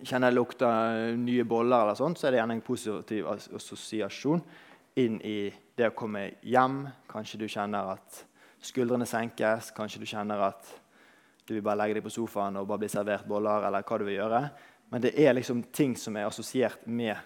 kjenner 0.05 0.35
lukta 0.35 0.69
nye 1.17 1.45
boller, 1.49 1.87
eller 1.87 1.97
sånt, 1.97 2.21
så 2.21 2.27
er 2.29 2.35
det 2.35 2.41
gjerne 2.43 2.57
en 2.59 2.67
positiv 2.67 3.31
assosiasjon 3.33 4.43
inn 5.01 5.17
i 5.25 5.39
det 5.79 5.89
å 5.89 5.95
komme 5.97 6.27
hjem. 6.45 6.83
Kanskje 7.09 7.41
du 7.41 7.47
kjenner 7.49 7.95
at 7.95 8.19
skuldrene 8.61 9.09
senkes. 9.09 9.71
Kanskje 9.73 10.03
du 10.03 10.11
kjenner 10.11 10.45
at 10.51 10.69
du 11.49 11.55
vil 11.55 11.65
bare 11.65 11.81
legge 11.81 11.97
deg 11.97 12.05
på 12.05 12.13
sofaen 12.13 12.61
og 12.61 12.69
bare 12.69 12.85
bli 12.85 12.93
servert 12.93 13.25
boller. 13.25 13.65
eller 13.71 13.89
hva 13.89 13.99
du 13.99 14.05
vil 14.05 14.19
gjøre. 14.19 14.43
Men 14.93 15.07
det 15.07 15.15
er 15.17 15.33
liksom 15.33 15.65
ting 15.73 15.97
som 15.97 16.17
er 16.21 16.29
assosiert 16.29 16.85
med 16.85 17.17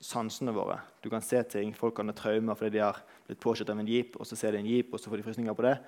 sansene 0.00 0.52
våre. 0.56 0.78
Du 1.02 1.10
kan 1.12 1.22
se 1.22 1.42
ting, 1.42 1.74
Folk 1.76 1.96
kan 1.96 2.08
ha 2.08 2.16
traumer 2.16 2.56
fordi 2.56 2.78
de 2.78 2.84
har 2.84 3.00
blitt 3.26 3.40
påkjørt 3.40 3.70
av 3.70 3.80
en 3.80 3.88
jeep, 3.88 4.16
og 4.16 4.26
så 4.26 4.36
ser 4.36 4.52
de 4.52 4.62
en 4.62 4.70
jeep, 4.70 4.92
og 4.92 5.00
så 5.00 5.10
får 5.10 5.20
de 5.20 5.26
frysninger 5.28 5.54
på 5.54 5.66
det 5.68 5.78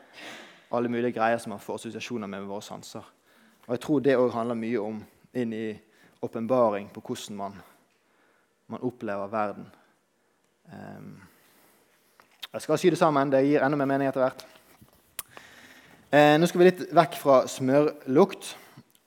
alle 0.72 0.88
mulige 0.88 1.12
greier 1.12 1.38
som 1.38 1.52
man 1.52 1.60
får 1.60 1.74
assosiasjoner 1.74 2.26
med 2.26 2.40
med 2.40 2.48
våre 2.48 2.62
sanser. 2.62 3.04
Og 3.66 3.74
Jeg 3.74 3.80
tror 3.80 4.00
det 4.00 4.16
òg 4.16 4.32
handler 4.32 4.54
mye 4.54 4.80
om 4.80 5.02
inn 5.34 5.52
i 5.52 5.80
åpenbaring 6.22 6.88
på 6.92 7.00
hvordan 7.00 7.36
man, 7.36 7.60
man, 8.66 8.80
opplever 8.80 9.26
verden. 9.26 9.66
Um, 10.72 11.20
jeg 12.52 12.62
skal 12.62 12.78
sy 12.78 12.90
det 12.90 12.98
sammen. 12.98 13.30
Det 13.30 13.44
gir 13.44 13.62
enda 13.62 13.76
mer 13.76 13.86
mening 13.86 14.08
etter 14.08 14.24
hvert. 14.24 14.46
Eh, 16.12 16.36
nå 16.38 16.46
skal 16.46 16.60
vi 16.60 16.68
litt 16.68 16.82
vekk 16.92 17.14
fra 17.16 17.36
smørlukt, 17.48 18.56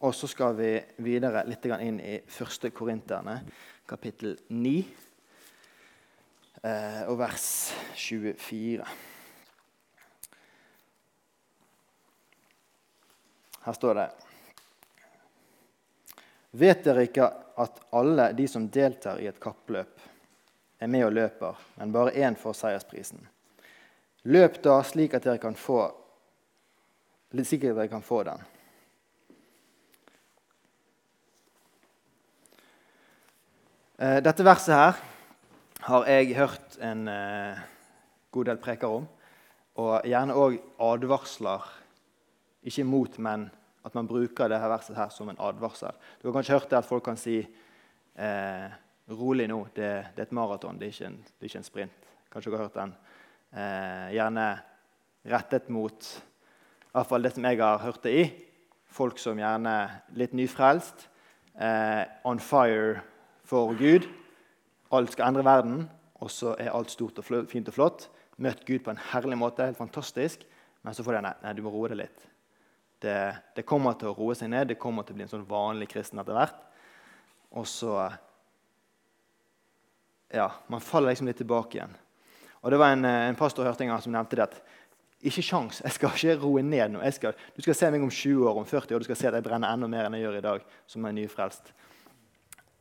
og 0.02 0.16
så 0.16 0.28
skal 0.28 0.56
vi 0.58 0.72
videre 1.06 1.46
litt 1.46 1.66
inn 1.66 2.00
i 2.02 2.18
første 2.28 2.72
Korinterne, 2.74 3.40
kapittel 3.86 4.38
9, 4.48 4.88
eh, 6.64 7.02
og 7.08 7.18
vers 7.20 7.74
24. 7.96 8.86
Her 13.66 13.74
står 13.74 14.00
det 14.00 14.08
Vet 16.56 16.84
dere 16.86 17.04
ikke 17.06 17.28
at 17.60 17.80
alle 17.96 18.30
de 18.38 18.48
som 18.48 18.70
deltar 18.72 19.20
i 19.20 19.28
et 19.28 19.40
kappløp, 19.44 20.02
er 20.80 20.92
med 20.92 21.06
og 21.08 21.14
løper, 21.16 21.60
men 21.80 21.92
bare 21.92 22.14
én 22.16 22.36
får 22.40 22.56
seiersprisen? 22.60 23.22
Løp 24.32 24.62
da 24.64 24.80
slik 24.84 25.14
at 25.14 25.28
dere 25.28 25.42
kan 25.42 25.56
få, 25.56 25.84
slik 27.36 27.68
at 27.68 27.76
dere 27.76 27.92
kan 27.92 28.04
få 28.06 28.24
den. 28.28 28.42
Dette 33.96 34.44
verset 34.44 34.76
her 34.76 34.98
har 35.86 36.08
jeg 36.10 36.34
hørt 36.36 36.76
en 36.84 37.06
eh, 37.08 37.60
god 38.34 38.50
del 38.50 38.58
preker 38.60 38.92
om, 38.92 39.06
og 39.80 40.08
gjerne 40.08 40.36
òg 40.36 40.58
advarsler 40.84 41.64
ikke 42.66 42.84
mot, 42.88 43.16
men 43.22 43.46
at 43.86 43.96
man 43.96 44.10
bruker 44.10 44.50
dette 44.52 44.72
verset 44.72 44.98
her 44.98 45.14
som 45.14 45.30
en 45.32 45.40
advarsel. 45.40 45.96
Du 46.20 46.28
har 46.28 46.36
kanskje 46.36 46.58
hørt 46.58 46.68
det 46.72 46.80
at 46.82 46.90
folk 46.90 47.06
kan 47.06 47.20
si 47.20 47.38
eh, 47.40 48.68
rolig 49.16 49.48
nå, 49.48 49.62
det, 49.76 49.92
det, 50.16 50.26
er 50.26 50.28
et 50.28 50.36
maraton, 50.36 50.80
det, 50.82 50.92
det, 50.98 51.40
er 51.40 51.50
ikke 51.52 51.62
en 51.62 51.70
sprint. 51.70 52.14
Kanskje 52.34 52.52
du 52.52 52.58
har 52.58 52.66
hørt 52.66 52.80
den. 52.82 52.96
Eh, 53.56 54.14
gjerne 54.18 54.52
rettet 55.32 55.72
mot 55.72 56.14
i 56.16 56.96
hvert 56.96 57.12
fall 57.14 57.24
det 57.24 57.36
som 57.36 57.46
jeg 57.46 57.64
har 57.64 57.84
hørt 57.84 58.04
det 58.04 58.16
i. 58.18 58.30
Folk 58.96 59.20
som 59.22 59.40
gjerne 59.40 59.76
litt 60.20 60.36
nyfrelst. 60.36 61.08
Eh, 61.56 62.04
on 62.28 62.44
fire 62.44 63.04
for 63.46 63.76
Gud. 63.78 64.08
Alt 64.96 65.14
skal 65.14 65.30
endre 65.30 65.46
verden, 65.46 65.86
og 66.22 66.32
så 66.32 66.56
er 66.60 66.74
alt 66.74 66.94
stort 66.94 67.20
og 67.20 67.50
fint 67.52 67.70
og 67.70 67.76
flott. 67.76 68.08
Møtt 68.38 68.66
Gud 68.68 68.84
på 68.84 68.92
en 68.92 69.02
herlig 69.12 69.38
måte, 69.40 69.66
helt 69.66 69.80
fantastisk. 69.80 70.44
Men 70.86 70.94
så 70.94 71.04
får 71.04 71.18
du 71.18 71.26
nei, 71.26 71.54
du 71.58 71.64
må 71.66 71.74
roe 71.74 71.90
deg 71.92 72.04
litt. 72.04 72.28
Det, 73.02 73.18
det, 73.58 73.66
kommer 73.68 73.98
til 74.00 74.12
å 74.12 74.16
roe 74.18 74.36
seg 74.38 74.50
ned, 74.52 74.70
det 74.70 74.80
kommer 74.82 75.06
til 75.06 75.16
å 75.16 75.18
bli 75.20 75.26
en 75.26 75.32
sånn 75.32 75.50
vanlig 75.50 75.90
kristen 75.92 76.22
etter 76.22 76.38
hvert. 76.38 76.62
Og 77.56 77.68
så 77.70 77.98
Ja, 80.36 80.50
man 80.68 80.82
faller 80.84 81.14
liksom 81.14 81.30
litt 81.30 81.38
tilbake 81.40 81.78
igjen. 81.78 81.94
Og 82.66 82.72
det 82.74 82.80
var 82.82 82.92
En, 82.92 83.06
eh, 83.06 83.28
en 83.30 83.38
pastor 83.38 83.64
hørte 83.64 83.84
en 83.84 83.94
gang 83.94 84.02
som 84.02 84.12
nevnte 84.12 84.36
det 84.36 84.44
at 84.44 84.62
ikke 85.26 85.42
sjans, 85.42 85.82
jeg 85.82 85.92
skal 85.96 86.12
ikke 86.14 86.42
roe 86.42 86.62
ned 86.62 86.92
nå. 86.92 87.12
Skal, 87.14 87.34
du 87.56 87.62
skal 87.62 87.76
se 87.78 87.90
meg 87.92 88.04
om 88.04 88.12
20 88.12 88.48
år, 88.50 88.58
om 88.58 88.66
40 88.66 88.96
år, 88.96 89.00
du 89.00 89.08
skal 89.08 89.16
se 89.16 89.28
at 89.28 89.38
jeg 89.38 89.46
brenner 89.46 89.72
enda 89.74 89.88
mer 89.88 90.06
enn 90.06 90.18
jeg 90.18 90.26
gjør 90.26 90.38
i 90.38 90.46
dag. 90.46 90.66
som 90.88 91.06
er 91.06 91.16
nyfrelst. 91.16 91.72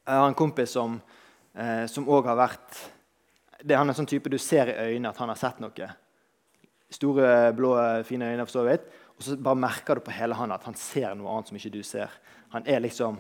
Jeg 0.05 0.21
har 0.21 0.29
en 0.29 0.37
kompis 0.37 0.75
som 0.77 0.99
eh, 1.57 1.89
òg 1.89 2.27
har 2.29 2.37
vært 2.37 2.81
det, 3.65 3.77
Han 3.79 3.89
er 3.89 3.95
en 3.95 3.97
sånn 4.03 4.09
type 4.11 4.29
du 4.29 4.37
ser 4.37 4.69
i 4.69 4.91
øynene 4.91 5.15
at 5.15 5.21
han 5.23 5.31
har 5.33 5.39
sett 5.41 5.63
noe. 5.65 5.87
Store, 6.93 7.29
blå, 7.57 7.71
fine 8.05 8.29
øyne, 8.29 8.45
for 8.45 8.53
så 8.53 8.65
vidt. 8.67 8.85
Og 9.17 9.25
så 9.25 9.39
bare 9.41 9.63
merker 9.63 9.97
du 9.97 10.05
på 10.05 10.13
hele 10.13 10.37
han 10.37 10.53
at 10.53 10.67
han 10.69 10.77
ser 10.77 11.15
noe 11.17 11.33
annet 11.33 11.49
som 11.49 11.57
ikke 11.57 11.73
du 11.73 11.81
ser. 11.87 12.13
Han 12.53 12.69
er 12.69 12.83
liksom 12.85 13.17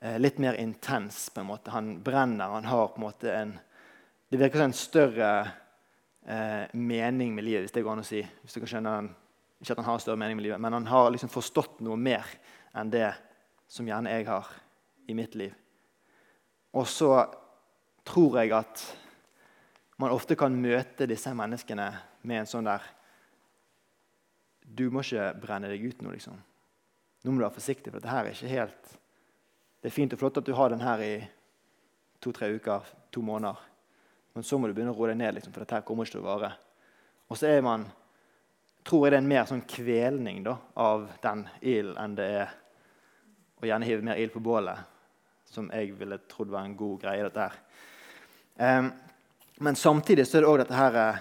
eh, 0.00 0.16
litt 0.16 0.40
mer 0.40 0.56
intens. 0.56 1.28
på 1.34 1.42
en 1.42 1.50
måte. 1.50 1.74
Han 1.74 1.98
brenner. 2.02 2.56
Han 2.56 2.70
har 2.70 2.88
på 2.94 3.02
en 3.02 3.08
måte 3.08 3.34
en 3.34 3.58
Det 4.30 4.38
virker 4.38 4.62
som 4.62 4.70
en 4.70 4.72
større 4.78 5.30
eh, 6.24 6.64
mening 6.72 7.34
med 7.34 7.44
livet, 7.44 7.66
hvis 7.66 7.72
det 7.74 7.82
går 7.82 7.92
an 7.92 8.04
å 8.04 8.06
si. 8.06 8.22
Hvis 8.22 8.54
du 8.54 8.60
kan 8.60 8.70
skjønne 8.72 8.96
han, 8.96 9.14
Ikke 9.60 9.74
at 9.74 9.82
han 9.82 9.90
har 9.90 9.98
større 10.00 10.16
mening 10.16 10.38
med 10.38 10.46
livet, 10.46 10.60
men 10.60 10.72
han 10.72 10.86
har 10.86 11.10
liksom 11.10 11.28
forstått 11.28 11.82
noe 11.84 11.96
mer 12.00 12.24
enn 12.72 12.88
det 12.90 13.10
som 13.68 13.84
gjerne 13.84 14.14
jeg 14.14 14.24
har 14.30 14.46
i 15.10 15.14
mitt 15.18 15.34
liv. 15.34 15.52
Og 16.76 16.86
så 16.88 17.12
tror 18.06 18.38
jeg 18.40 18.52
at 18.54 18.84
man 20.00 20.14
ofte 20.14 20.36
kan 20.38 20.54
møte 20.56 21.08
disse 21.10 21.32
menneskene 21.36 21.88
med 22.22 22.42
en 22.42 22.48
sånn 22.48 22.68
der 22.68 22.84
du 24.70 24.86
må 24.92 25.02
ikke 25.02 25.32
brenne 25.42 25.68
deg 25.70 25.82
ut 25.82 26.02
nå. 26.04 26.12
liksom. 26.14 26.36
Nå 27.22 27.32
må 27.32 27.40
du 27.40 27.44
være 27.44 27.58
forsiktig, 27.58 27.90
for 27.90 27.98
dette 27.98 28.12
her 28.12 28.28
er 28.28 28.36
ikke 28.36 28.54
helt 28.54 28.96
Det 29.80 29.88
er 29.88 29.96
fint 29.96 30.12
og 30.12 30.20
flott 30.20 30.38
at 30.38 30.46
du 30.46 30.52
har 30.54 30.70
den 30.70 30.82
her 30.84 31.00
i 31.00 31.14
to-tre 32.20 32.50
uker, 32.52 32.84
to 33.10 33.22
måneder. 33.24 33.56
Men 34.36 34.44
så 34.44 34.58
må 34.58 34.68
du 34.68 34.74
begynne 34.76 34.92
å 34.92 34.98
roe 34.98 35.08
deg 35.08 35.16
ned, 35.16 35.38
liksom, 35.38 35.54
for 35.54 35.64
dette 35.64 35.78
her 35.78 35.86
kommer 35.88 36.04
ikke 36.04 36.18
til 36.18 36.20
å 36.20 36.26
vare. 36.26 36.50
Og 37.32 37.38
så 37.40 37.48
er 37.48 37.64
man, 37.64 37.86
tror 38.84 39.06
jeg 39.06 39.14
det 39.14 39.18
er 39.18 39.24
en 39.24 39.30
mer 39.32 39.48
sånn 39.48 39.64
kvelning 39.64 40.42
da, 40.44 40.58
av 40.76 41.06
den 41.24 41.46
ilden 41.62 41.96
enn 42.02 42.18
det 42.18 42.28
er 42.42 42.52
å 43.60 43.70
gjerne 43.70 43.88
hive 43.88 44.04
mer 44.04 44.20
ild 44.20 44.34
på 44.36 44.44
bålet, 44.44 44.84
som 45.50 45.70
jeg 45.74 45.98
ville 45.98 46.18
trodd 46.30 46.50
var 46.52 46.62
en 46.64 46.78
god 46.78 47.00
greie. 47.02 47.22
dette 47.26 47.40
her. 47.40 47.54
Um, 48.60 48.92
men 49.60 49.76
samtidig 49.76 50.26
så 50.26 50.38
er 50.38 50.42
det 50.42 50.50
òg 50.50 50.58
dette 50.62 50.74
her 50.74 50.94
eh, 50.96 51.18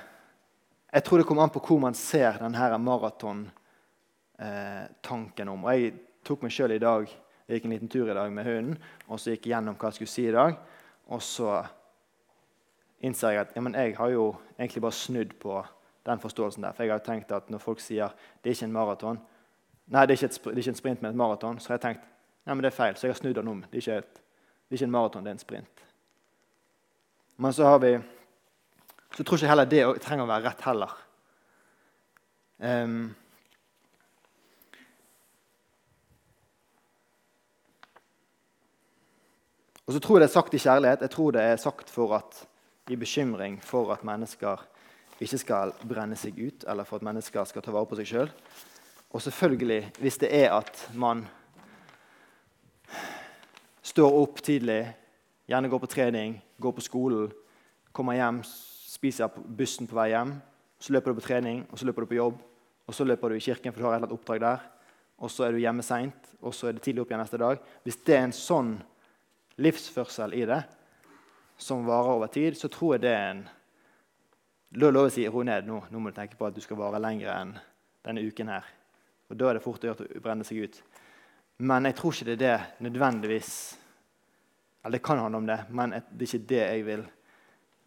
jeg 0.94 1.04
tror 1.06 1.18
det 1.18 1.28
kommer 1.28 1.44
an 1.44 1.54
på 1.54 1.60
hvor 1.62 1.80
man 1.80 1.94
ser 1.94 2.38
denne 2.42 2.78
maratontanken 2.82 5.50
om. 5.50 5.64
Og 5.66 5.74
jeg 5.76 5.94
tok 6.26 6.42
meg 6.44 6.52
sjøl 6.54 6.72
i 6.74 6.80
dag 6.82 7.08
jeg 7.50 7.58
gikk 7.58 7.66
en 7.66 7.74
liten 7.74 7.90
tur 7.90 8.10
i 8.10 8.14
dag 8.14 8.34
med 8.34 8.46
hunden 8.46 8.78
og 9.08 9.18
så 9.18 9.30
gikk 9.34 9.46
jeg 9.48 9.54
gjennom 9.56 9.76
hva 9.80 9.88
jeg 9.90 9.96
skulle 9.98 10.14
si 10.14 10.28
i 10.30 10.36
dag. 10.36 10.54
Og 11.10 11.22
så 11.26 11.66
innser 13.02 13.30
jeg 13.34 13.42
at 13.42 13.56
ja, 13.58 13.62
jeg 13.74 13.96
har 13.98 14.10
jo 14.14 14.26
egentlig 14.60 14.82
bare 14.86 14.98
snudd 14.98 15.32
på 15.42 15.54
den 16.06 16.22
forståelsen 16.22 16.64
der. 16.64 16.74
For 16.78 16.84
jeg 16.84 16.92
har 16.94 17.00
jo 17.02 17.08
tenkt 17.08 17.30
at 17.34 17.50
når 17.50 17.60
folk 17.64 17.80
sier 17.82 18.14
det 18.44 18.52
er 18.52 18.58
ikke 18.58 18.70
en 18.70 18.76
maraton, 18.76 19.18
nei, 19.90 20.06
det 20.06 20.14
er 20.14 20.20
ikke, 20.20 20.30
et, 20.30 20.42
det 20.46 20.54
er 20.54 20.64
ikke 20.64 20.76
en 20.76 20.84
sprint, 20.84 21.02
men 21.02 21.10
et 21.10 21.18
maraton, 21.18 21.60
så 21.60 21.72
har 21.72 21.80
jeg 21.80 21.86
tenkt 21.88 22.06
nei, 22.46 22.54
men 22.54 22.64
det 22.64 22.72
er 22.72 22.78
feil. 22.78 22.96
Så 22.96 23.08
jeg 23.08 23.14
har 23.16 23.20
snudd 23.20 23.36
den 23.38 23.52
om. 23.52 23.60
Det 23.68 23.78
er 23.78 23.84
ikke, 23.84 24.00
et, 24.04 24.24
det 24.68 24.76
er 24.76 24.80
ikke 24.80 24.90
en 24.90 24.96
maraton, 24.96 25.26
det 25.26 25.32
er 25.32 25.38
en 25.38 25.44
sprint. 25.44 25.84
Men 27.40 27.56
så 27.56 27.68
har 27.70 27.84
vi 27.84 27.94
så 29.16 29.24
tror 29.24 29.40
ikke 29.40 29.50
heller 29.50 29.70
det 29.70 29.86
trenger 30.04 30.26
å 30.26 30.30
være 30.30 30.46
rett 30.46 30.62
heller. 30.68 30.92
Um, 32.60 33.16
og 39.88 39.96
så 39.96 40.02
tror 40.04 40.20
jeg 40.20 40.24
det 40.24 40.30
er 40.30 40.36
sagt 40.36 40.54
i 40.56 40.62
kjærlighet. 40.62 41.06
Jeg 41.08 41.14
tror 41.16 41.36
det 41.36 41.46
er 41.46 41.62
sagt 41.62 41.90
for 41.94 42.14
at, 42.20 42.44
i 42.90 43.00
bekymring 43.00 43.58
for 43.66 43.94
at 43.96 44.06
mennesker 44.08 44.62
ikke 45.20 45.42
skal 45.42 45.74
brenne 45.84 46.16
seg 46.16 46.38
ut, 46.38 46.64
eller 46.70 46.88
for 46.88 47.00
at 47.00 47.08
mennesker 47.10 47.48
skal 47.50 47.66
ta 47.66 47.74
vare 47.76 47.90
på 47.90 47.98
seg 48.00 48.08
sjøl. 48.08 48.32
Og 49.10 49.24
selvfølgelig, 49.26 49.82
hvis 50.00 50.20
det 50.22 50.30
er 50.38 50.54
at 50.54 50.86
man 50.94 51.26
står 53.90 54.18
opp 54.22 54.42
tidlig, 54.46 54.84
gjerne 55.50 55.70
går 55.72 55.82
på 55.82 55.90
trening, 55.90 56.38
går 56.62 56.76
på 56.78 56.86
skolen, 56.86 57.32
kommer 57.96 58.18
hjem, 58.18 58.44
spiser 58.46 59.32
bussen 59.34 59.90
på 59.90 59.98
vei 59.98 60.12
hjem, 60.14 60.36
så 60.80 60.94
løper 60.96 61.12
du 61.12 61.20
på 61.20 61.26
trening, 61.26 61.64
og 61.72 61.80
så 61.80 61.88
løper 61.90 62.06
du 62.06 62.12
på 62.12 62.20
jobb, 62.20 62.38
og 62.86 62.96
så 62.96 63.06
løper 63.06 63.30
du 63.30 63.38
i 63.40 63.44
kirken 63.44 63.74
for 63.74 63.82
du 63.82 63.88
har 63.88 63.96
et 63.96 64.00
eller 64.00 64.10
annet 64.10 64.20
oppdrag 64.20 64.44
der, 64.44 64.68
og 65.20 65.32
så 65.34 65.46
er 65.46 65.54
du 65.54 65.62
hjemme 65.62 65.84
seint, 65.84 66.30
og 66.40 66.54
så 66.56 66.70
er 66.70 66.78
det 66.78 66.84
tidlig 66.86 67.04
opp 67.04 67.10
igjen 67.12 67.20
neste 67.20 67.40
dag 67.42 67.60
Hvis 67.84 67.98
det 68.08 68.16
er 68.16 68.22
en 68.24 68.36
sånn 68.36 68.70
livsførsel 69.60 70.38
i 70.38 70.46
det 70.48 70.62
som 71.60 71.84
varer 71.84 72.14
over 72.16 72.32
tid, 72.32 72.56
så 72.56 72.70
tror 72.72 72.96
jeg 72.96 73.04
det 73.04 73.12
er 73.12 73.26
en 73.34 73.42
Da 74.70 74.88
er 74.88 74.96
lov 74.96 75.10
å 75.10 75.12
si 75.12 75.26
ro 75.28 75.42
ned 75.44 75.66
nå. 75.66 75.80
Nå 75.90 76.00
må 76.00 76.12
du 76.12 76.16
tenke 76.16 76.38
på 76.38 76.46
at 76.46 76.56
du 76.56 76.62
skal 76.62 76.78
vare 76.78 77.02
lenger 77.02 77.32
enn 77.34 77.56
denne 78.06 78.22
uken 78.22 78.52
her. 78.54 78.68
Og 79.30 79.38
Da 79.38 79.50
er 79.50 79.58
det 79.58 79.64
fort 79.66 79.84
å 79.84 79.96
brenne 80.22 80.46
seg 80.46 80.62
ut. 80.62 80.78
Men 81.60 81.90
jeg 81.90 81.96
tror 81.98 82.16
ikke 82.16 82.26
det 82.30 82.36
er 82.36 82.40
det 82.40 82.86
nødvendigvis 82.86 83.54
Eller 84.86 84.98
det 84.98 85.04
kan 85.04 85.20
handle 85.20 85.38
om 85.38 85.48
det, 85.48 85.60
men 85.70 85.92
det 85.92 86.24
er 86.24 86.28
ikke 86.28 86.48
det 86.48 86.60
jeg 86.60 86.86
vil, 86.86 87.02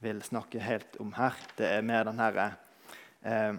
vil 0.05 0.23
snakke 0.23 0.61
helt 0.61 0.97
om 1.01 1.13
her. 1.17 1.33
Det 1.57 1.67
er 1.67 1.81
mer 1.81 2.05
den 2.05 2.21
herre 2.21 2.51
eh, 3.25 3.55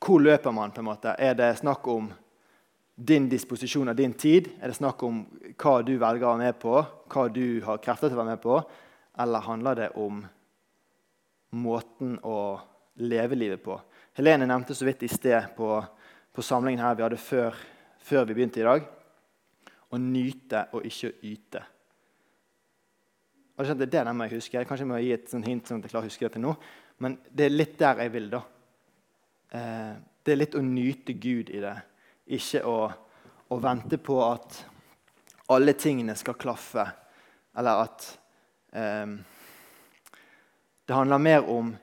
Hvor 0.00 0.18
løper 0.24 0.50
man, 0.50 0.72
på 0.72 0.80
en 0.80 0.88
måte? 0.88 1.14
Er 1.18 1.34
det 1.34 1.58
snakk 1.58 1.86
om 1.86 2.08
din 2.96 3.28
disposisjon 3.28 3.88
av 3.88 3.94
din 3.96 4.14
tid? 4.14 4.48
Er 4.60 4.72
det 4.72 4.80
snakk 4.80 5.02
om 5.02 5.22
hva 5.52 5.82
du 5.84 5.92
velger 5.98 6.24
å 6.24 6.32
være 6.32 6.46
med 6.46 6.58
på, 6.58 6.80
hva 7.12 7.28
du 7.28 7.60
har 7.66 7.78
krefter 7.84 8.08
til 8.08 8.16
å 8.16 8.22
være 8.22 8.32
med 8.32 8.42
på? 8.42 8.56
Eller 9.20 9.46
handler 9.46 9.78
det 9.78 9.90
om 10.00 10.24
måten 11.60 12.16
å 12.24 12.58
leve 13.04 13.36
livet 13.36 13.62
på? 13.62 13.76
Helene 14.16 14.48
nevnte 14.48 14.74
så 14.74 14.88
vidt 14.88 15.04
i 15.04 15.12
sted 15.12 15.52
på, 15.56 15.76
på 16.32 16.44
samlingen 16.44 16.82
her 16.84 16.96
vi 16.96 17.04
hadde 17.04 17.20
før, 17.20 17.56
før, 18.02 18.24
vi 18.28 18.36
begynte 18.36 18.62
i 18.62 18.66
dag, 18.66 18.86
å 19.92 20.00
nyte 20.00 20.66
og 20.72 20.86
ikke 20.88 21.12
yte. 21.28 21.62
Og 23.56 23.68
det 23.68 23.74
er 23.74 23.80
det 23.82 24.04
den 24.08 24.16
må 24.16 24.26
jeg 24.26 24.40
huske. 24.40 24.64
Kanskje 24.64 24.86
jeg 24.86 24.90
må 24.90 25.00
gi 25.02 25.12
et 25.14 25.34
hint 25.44 25.68
sånn 25.68 25.82
at 25.82 25.86
jeg 25.86 25.92
klarer 25.92 26.08
å 26.08 26.10
huske 26.10 26.24
det 26.24 26.32
til 26.34 26.44
nå. 26.46 26.54
Men 27.04 27.18
det 27.28 27.44
er 27.46 27.52
litt 27.52 27.76
der 27.78 28.00
jeg 28.00 28.12
vil. 28.14 28.30
da. 28.32 28.40
Eh, 29.52 29.92
det 30.24 30.32
er 30.32 30.40
litt 30.40 30.56
å 30.56 30.64
nyte 30.64 31.14
Gud 31.20 31.52
i 31.52 31.60
det. 31.62 31.76
Ikke 32.38 32.64
å, 32.64 32.78
å 33.52 33.60
vente 33.60 34.00
på 34.00 34.16
at 34.24 34.62
alle 35.52 35.76
tingene 35.76 36.16
skal 36.16 36.38
klaffe, 36.40 36.86
eller 37.60 37.84
at 37.84 38.08
Ehm, 38.72 39.24
det 40.86 40.94
handler 40.94 41.18
mer 41.18 41.48
om 41.48 41.76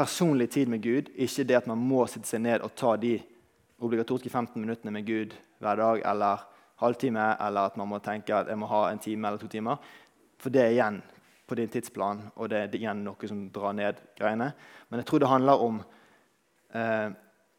personlig 0.00 0.50
tid 0.50 0.68
med 0.72 0.82
Gud, 0.82 1.10
ikke 1.12 1.44
det 1.44 1.58
at 1.58 1.68
man 1.68 1.80
må 1.84 2.06
sitte 2.08 2.28
seg 2.30 2.40
ned 2.44 2.64
og 2.64 2.72
ta 2.78 2.94
de 2.96 3.18
obligatoriske 3.84 4.30
15 4.32 4.56
minuttene 4.60 4.94
med 4.94 5.04
Gud 5.08 5.34
hver 5.60 5.76
dag 5.76 6.02
eller 6.08 6.46
halvtime, 6.80 7.26
eller 7.40 7.68
at 7.68 7.76
man 7.76 7.90
må 7.90 7.98
tenke 8.00 8.32
at 8.32 8.48
jeg 8.48 8.58
må 8.60 8.68
ha 8.70 8.86
en 8.88 9.00
time 9.02 9.28
eller 9.28 9.40
to 9.40 9.48
timer. 9.52 9.80
For 10.40 10.52
det 10.52 10.62
er 10.62 10.72
igjen 10.72 11.00
på 11.48 11.58
din 11.58 11.68
tidsplan, 11.68 12.22
og 12.36 12.48
det 12.48 12.62
er 12.62 12.76
igjen 12.78 13.04
noe 13.04 13.28
som 13.28 13.42
drar 13.52 13.76
ned 13.76 14.00
greiene. 14.16 14.52
Men 14.88 15.02
jeg 15.02 15.10
tror 15.10 15.20
det 15.20 15.32
handler 15.32 15.64
om 15.66 15.82
eh, 16.72 17.08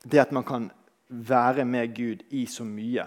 det 0.07 0.23
at 0.23 0.33
man 0.33 0.47
kan 0.47 0.69
være 1.11 1.65
med 1.67 1.93
Gud 1.93 2.25
i 2.33 2.47
så 2.49 2.65
mye. 2.65 3.05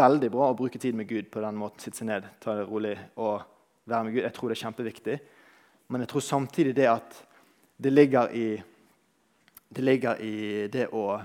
Veldig 0.00 0.32
bra 0.32 0.48
å 0.48 0.56
bruke 0.56 0.80
tid 0.80 0.96
med 0.96 1.10
Gud 1.10 1.28
på 1.32 1.44
den 1.44 1.60
måten. 1.60 1.82
Sitte 1.82 2.00
seg 2.00 2.08
ned, 2.08 2.28
ta 2.40 2.56
det 2.56 2.68
rolig 2.70 2.96
og 3.20 3.42
være 3.84 4.06
med 4.06 4.16
Gud. 4.16 4.24
Jeg 4.24 4.36
tror 4.38 4.48
det 4.48 4.56
er 4.56 4.64
kjempeviktig. 4.64 5.18
Men 5.92 6.06
jeg 6.06 6.14
tror 6.14 6.24
samtidig 6.24 6.76
det 6.78 6.88
at 6.94 7.24
det 7.76 7.92
ligger 7.92 8.30
i 8.32 8.62
det, 9.68 9.82
ligger 9.84 10.20
i 10.22 10.68
det 10.72 10.86
å 10.94 11.18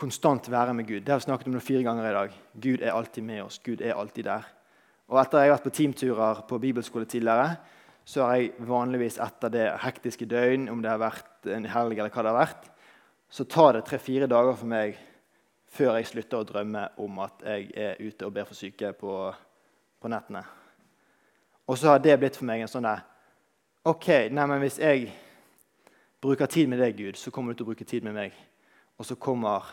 konstant 0.00 0.48
være 0.48 0.72
med 0.74 0.86
Gud. 0.88 1.02
Det 1.04 1.12
har 1.12 1.20
vi 1.20 1.26
snakket 1.26 1.50
om 1.50 1.58
det 1.58 1.64
fire 1.66 1.84
ganger 1.84 2.08
i 2.08 2.14
dag. 2.14 2.38
Gud 2.54 2.80
er 2.80 2.94
alltid 2.94 3.26
med 3.26 3.42
oss. 3.44 3.58
Gud 3.64 3.82
er 3.84 3.98
alltid 3.98 4.24
der. 4.30 4.46
Og 5.10 5.18
Etter 5.20 5.40
at 5.40 5.44
jeg 5.44 5.50
har 5.50 5.56
vært 5.58 5.66
på 5.66 5.74
teamturer 5.76 6.40
på 6.48 6.60
bibelskole 6.62 7.04
tidligere, 7.04 7.58
så 8.04 8.24
har 8.24 8.38
jeg 8.38 8.68
vanligvis 8.70 9.18
etter 9.20 9.52
det 9.52 9.66
hektiske 9.82 10.26
døgn, 10.30 10.70
om 10.72 10.80
det 10.80 10.90
har 10.90 11.02
vært 11.02 11.50
en 11.52 11.68
helg 11.68 11.98
eller 11.98 12.14
hva 12.14 12.24
det 12.24 12.32
har 12.32 12.38
vært, 12.38 12.70
så 13.30 13.44
tar 13.44 13.76
det 13.76 13.84
tre-fire 13.86 14.30
dager 14.30 14.56
for 14.56 14.70
meg 14.70 14.96
før 15.70 15.98
jeg 15.98 16.08
slutter 16.08 16.40
å 16.40 16.48
drømme 16.48 16.86
om 17.02 17.20
at 17.22 17.44
jeg 17.46 17.68
er 17.76 18.00
ute 18.00 18.26
og 18.26 18.34
ber 18.34 18.48
for 18.48 18.58
syke 18.58 18.94
på 18.98 19.12
på 20.00 20.08
nettene. 20.08 20.42
Og 21.68 21.78
så 21.78 21.92
har 21.92 22.00
det 22.02 22.16
blitt 22.18 22.38
for 22.38 22.48
meg 22.48 22.64
en 22.64 22.70
sånn 22.70 22.88
der 22.88 23.04
OK, 23.80 24.06
nei, 24.28 24.44
men 24.44 24.58
hvis 24.60 24.74
jeg 24.76 25.06
bruker 26.20 26.50
tid 26.52 26.66
med 26.68 26.82
deg, 26.82 26.98
Gud, 26.98 27.16
så 27.16 27.30
kommer 27.32 27.54
du 27.54 27.62
til 27.62 27.64
å 27.64 27.70
bruke 27.70 27.86
tid 27.88 28.04
med 28.04 28.12
meg. 28.12 28.34
Og 29.00 29.06
så 29.08 29.16
kommer 29.16 29.70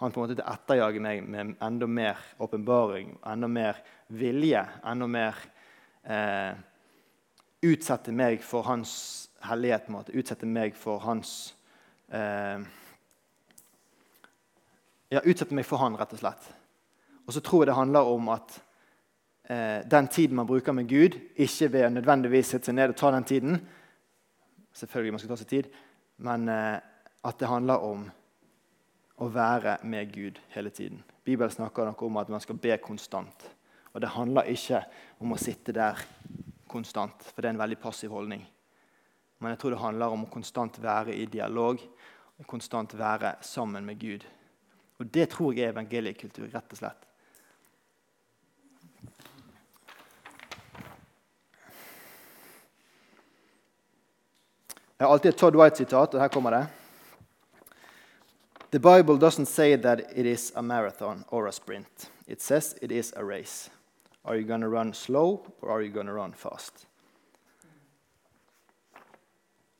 han 0.00 0.10
på 0.10 0.18
en 0.18 0.24
måte 0.24 0.34
til 0.34 0.42
å 0.42 0.50
etterjage 0.50 1.02
meg 1.04 1.22
med 1.22 1.52
enda 1.62 1.86
mer 1.86 2.24
åpenbaring, 2.42 3.12
enda 3.22 3.46
mer 3.46 3.78
vilje, 4.10 4.64
enda 4.82 5.06
mer 5.06 5.38
eh, 6.02 6.58
Utsette 7.66 8.12
meg 8.12 8.42
for 8.44 8.66
hans 8.66 8.90
hellighet. 9.46 9.86
Måte. 9.90 10.12
Utsette 10.18 10.46
meg 10.46 10.74
for 10.78 11.00
hans 11.06 11.30
eh, 12.10 12.66
Ja, 15.14 15.22
utsette 15.22 15.54
meg 15.54 15.70
for 15.70 15.80
han, 15.80 15.96
rett 15.98 16.18
og 16.18 16.20
slett. 16.20 16.50
Og 17.26 17.34
så 17.34 17.40
tror 17.46 17.62
jeg 17.62 17.70
det 17.70 17.78
handler 17.78 18.10
om 18.10 18.28
at 18.34 18.58
eh, 19.48 19.80
den 19.90 20.08
tiden 20.08 20.36
man 20.36 20.46
bruker 20.46 20.72
med 20.72 20.88
Gud, 20.88 21.18
ikke 21.36 21.70
ved 21.72 21.86
å 21.86 21.94
nødvendigvis 21.94 22.52
sette 22.54 22.70
seg 22.70 22.78
ned 22.78 22.92
og 22.92 23.00
ta 23.00 23.10
den 23.14 23.26
tiden. 23.28 23.58
Selvfølgelig 24.76 25.16
man 25.16 25.22
skal 25.22 25.32
ta 25.32 25.40
seg 25.40 25.50
tid, 25.50 25.68
men 26.26 26.48
eh, 26.52 26.78
at 27.26 27.38
det 27.40 27.50
handler 27.50 27.84
om 27.86 28.06
å 29.16 29.28
være 29.32 29.78
med 29.88 30.12
Gud 30.12 30.40
hele 30.52 30.70
tiden. 30.70 31.00
Bibelen 31.24 31.50
snakker 31.50 31.88
noe 31.88 32.06
om 32.06 32.18
at 32.20 32.28
man 32.30 32.42
skal 32.44 32.58
be 32.60 32.76
konstant. 32.82 33.48
Og 33.96 34.02
det 34.04 34.12
handler 34.12 34.50
ikke 34.52 34.82
om 35.24 35.32
å 35.32 35.40
sitte 35.40 35.72
der 35.72 36.02
konstant, 36.68 37.24
for 37.32 37.40
det 37.40 37.48
er 37.48 37.56
en 37.56 37.62
veldig 37.62 37.78
passiv 37.80 38.12
holdning. 38.12 38.42
Men 39.40 39.52
jeg 39.52 39.60
tror 39.62 39.72
det 39.72 39.80
handler 39.80 40.12
om 40.12 40.26
å 40.26 40.32
konstant 40.32 40.76
være 40.82 41.16
i 41.16 41.24
dialog, 41.32 41.80
og 42.36 42.48
konstant 42.48 42.92
være 42.96 43.38
sammen 43.44 43.86
med 43.88 43.98
Gud. 44.00 44.24
Og 45.00 45.08
det 45.12 45.30
tror 45.32 45.56
jeg 45.56 45.64
er 45.64 45.74
evangeliekultur, 45.74 46.48
rett 46.52 46.72
og 46.72 46.80
slett. 46.80 47.08
Jeg 54.98 55.06
har 55.06 55.12
alltid 55.12 55.28
et 55.28 55.36
Todd 55.36 55.56
White-sitat, 55.56 56.14
og 56.14 56.20
her 56.20 56.28
kommer 56.28 56.50
det. 56.50 56.66
The 58.70 58.78
Bible 58.78 59.18
doesn't 59.18 59.44
say 59.44 59.76
that 59.76 60.00
it 60.16 60.26
is 60.26 60.52
a 60.56 60.62
marathon 60.62 61.24
or 61.28 61.46
a 61.46 61.52
sprint. 61.52 62.10
It 62.26 62.42
says 62.42 62.74
it 62.82 62.92
is 62.92 63.12
a 63.16 63.24
race. 63.24 63.70
Are 64.24 64.36
you 64.36 64.46
going 64.46 64.62
to 64.62 64.68
run 64.68 64.94
slow, 64.94 65.52
or 65.62 65.70
are 65.70 65.82
you 65.82 65.92
going 65.92 66.06
to 66.06 66.14
run 66.14 66.32
fast? 66.32 66.86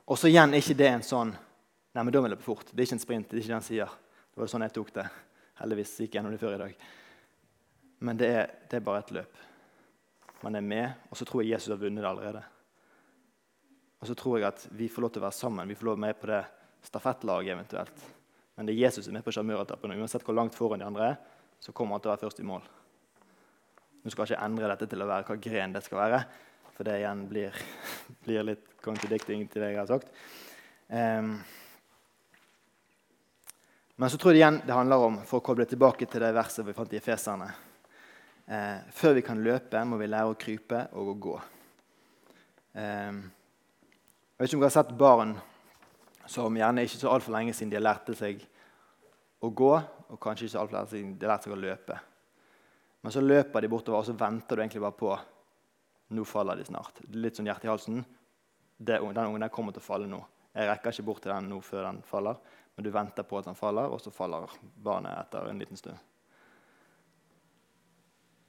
Og 0.06 0.18
så 0.18 0.28
igjen 0.28 0.54
er 0.54 0.62
ikke 0.62 0.76
det 0.78 0.88
en 0.92 1.02
sånn 1.02 1.34
Nei, 1.96 2.02
men 2.04 2.12
da 2.12 2.20
vil 2.20 2.28
jeg 2.28 2.36
løpe 2.36 2.44
fort. 2.44 2.68
Det 2.68 2.82
er 2.82 2.84
ikke 2.84 2.94
en 2.98 3.00
sprint. 3.00 3.30
Det 3.30 3.38
er 3.38 3.40
ikke 3.40 3.48
det 3.48 3.56
han 3.56 3.64
sier. 3.64 3.92
Det 4.34 4.40
var 4.42 4.50
sånn 4.52 4.64
jeg 4.66 4.74
tok 4.76 4.90
det. 4.92 5.04
Heldigvis 5.62 5.94
gikk 6.02 6.18
gjennom 6.18 6.34
det 6.34 6.40
før 6.42 6.52
i 6.52 6.58
dag. 6.60 6.82
Men 8.04 8.18
det 8.20 8.28
er, 8.28 8.50
det 8.68 8.76
er 8.76 8.84
bare 8.84 9.00
et 9.00 9.12
løp. 9.16 9.38
Man 10.44 10.58
er 10.60 10.66
med, 10.66 10.90
og 11.08 11.16
så 11.16 11.24
tror 11.24 11.40
jeg 11.40 11.54
Jesus 11.54 11.72
har 11.72 11.80
vunnet 11.80 12.04
det 12.04 12.10
allerede. 12.10 12.42
Og 14.00 14.08
så 14.08 14.14
tror 14.18 14.38
jeg 14.38 14.48
at 14.48 14.66
vi 14.76 14.88
får 14.92 15.04
lov 15.04 15.12
til 15.14 15.22
å 15.22 15.26
være 15.26 15.38
sammen. 15.38 15.68
Vi 15.68 15.76
får 15.78 15.88
lov 15.90 16.00
med 16.04 16.18
på 16.20 16.28
det 16.30 16.42
stafettlaget 16.86 17.54
eventuelt. 17.54 18.04
Men 18.56 18.68
det 18.68 18.74
er 18.74 18.84
Jesus 18.86 19.06
som 19.06 19.12
er 19.12 19.18
med 19.18 19.26
på 19.26 19.34
sjarmøretappen. 19.34 19.94
Uansett 19.96 20.24
hvor 20.26 20.36
langt 20.36 20.56
foran 20.56 20.82
de 20.82 20.88
andre 20.88 21.10
er, 21.12 21.18
så 21.60 21.72
kommer 21.76 21.96
han 21.96 22.04
til 22.04 22.12
å 22.12 22.14
være 22.14 22.24
først 22.24 22.42
i 22.42 22.48
mål. 22.48 22.64
Nå 24.04 24.12
skal 24.12 24.24
jeg 24.24 24.36
ikke 24.36 24.46
endre 24.46 24.70
dette 24.72 24.88
til 24.92 25.02
å 25.02 25.08
være 25.08 25.28
hva 25.28 25.38
gren 25.48 25.74
det 25.74 25.82
skal 25.84 26.02
være, 26.02 26.22
for 26.76 26.86
det 26.86 26.98
igjen 27.00 27.22
blir, 27.30 27.60
blir 28.24 28.48
litt 28.52 28.74
contradicting 28.84 29.46
til 29.50 29.64
det 29.64 29.72
jeg 29.72 29.80
har 29.80 29.90
sagt. 29.90 30.12
Um, 30.86 31.38
men 33.96 34.12
så 34.12 34.20
tror 34.20 34.34
jeg 34.34 34.38
det 34.38 34.44
igjen 34.44 34.60
det 34.68 34.76
handler 34.76 35.06
om, 35.08 35.22
for 35.26 35.40
å 35.40 35.46
koble 35.46 35.66
tilbake 35.66 36.06
til 36.06 36.22
det 36.22 36.36
verset 36.36 36.68
vi 36.68 36.76
fant 36.76 36.92
i 36.92 37.00
Efeserne 37.00 37.48
Eh, 38.46 38.78
før 38.94 39.16
vi 39.16 39.22
kan 39.26 39.40
løpe, 39.42 39.80
må 39.82 39.96
vi 39.98 40.06
lære 40.06 40.30
å 40.30 40.38
krype 40.38 40.84
og 40.94 41.08
å 41.10 41.14
gå. 41.18 41.32
Eh, 42.78 43.16
jeg 44.36 44.44
vet 44.44 44.50
ikke 44.50 44.56
om 44.58 44.62
dere 44.66 44.68
har 44.68 44.76
sett 44.76 44.98
barn 45.00 45.30
som 46.28 46.56
gjerne 46.58 46.82
ikke 46.84 46.98
så 47.00 47.08
altfor 47.08 47.32
lenge 47.32 47.54
siden 47.56 47.70
de 47.72 47.78
har 47.78 47.86
lært 47.86 48.10
seg 48.18 48.42
å 49.40 49.48
gå, 49.48 49.70
og 50.12 50.18
kanskje 50.20 50.44
ikke 50.44 50.52
så 50.52 50.60
altfor 50.60 50.76
lenge 50.76 50.90
siden 50.90 51.14
de 51.16 51.24
har 51.24 51.32
lært 51.32 51.46
seg 51.46 51.54
å 51.54 51.56
løpe. 51.62 51.96
Men 53.00 53.14
så 53.14 53.22
løper 53.24 53.64
de 53.64 53.70
bortover, 53.72 54.02
og 54.02 54.04
så 54.04 54.16
venter 54.18 54.58
du 54.58 54.60
egentlig 54.60 54.82
bare 54.84 54.98
på 54.98 55.14
nå 56.12 56.24
faller 56.28 56.60
de 56.60 56.66
snart. 56.68 57.00
Litt 57.16 57.40
sånn 57.40 57.48
hjerte 57.48 57.64
i 57.64 57.70
halsen. 57.72 58.04
Det, 58.76 58.98
den 59.00 59.22
ungen 59.22 59.46
der 59.46 59.54
kommer 59.54 59.72
til 59.72 59.80
å 59.80 59.86
falle 59.86 60.10
nå. 60.10 60.20
Jeg 60.52 60.68
rekker 60.68 60.92
ikke 60.92 61.06
bort 61.08 61.24
til 61.24 61.32
den 61.32 61.48
nå 61.54 61.62
før 61.64 61.88
den 61.88 62.02
faller, 62.04 62.36
men 62.76 62.84
du 62.84 62.92
venter 62.92 63.24
på 63.24 63.40
at 63.40 63.48
den 63.48 63.56
faller, 63.56 63.88
og 63.88 64.04
så 64.04 64.12
faller 64.12 64.52
barnet 64.84 65.16
etter 65.16 65.48
en 65.48 65.64
liten 65.64 65.80
stund. 65.80 65.96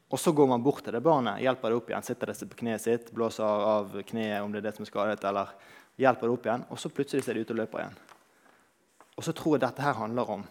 Og 0.08 0.20
så 0.20 0.32
går 0.32 0.48
man 0.48 0.64
bort 0.64 0.86
til 0.86 0.96
det 0.96 1.04
barnet, 1.04 1.42
hjelper 1.44 1.70
det 1.70 1.78
opp 1.82 1.90
igjen, 1.92 2.06
sitter 2.06 2.32
det 2.32 2.48
på 2.48 2.60
kneet 2.62 2.84
sitt, 2.84 3.10
blåser 3.12 3.44
av 3.44 3.98
kneet 4.08 4.44
om 4.44 4.54
det 4.54 4.62
er 4.62 4.70
det 4.70 4.76
som 4.78 4.86
er 4.86 4.92
skadet, 4.92 5.26
eller 5.28 5.52
hjelper 6.00 6.30
det 6.30 6.36
opp 6.38 6.48
igjen, 6.48 6.64
og 6.72 6.80
så 6.80 6.92
plutselig 6.94 7.26
ser 7.26 7.36
det 7.36 7.44
ut 7.44 7.52
og 7.52 7.60
løper 7.60 7.82
igjen. 7.82 7.98
Og 9.18 9.26
så 9.26 9.34
tror 9.36 9.58
jeg 9.58 9.66
dette 9.66 9.84
her 9.84 9.98
handler 9.98 10.32
om 10.38 10.46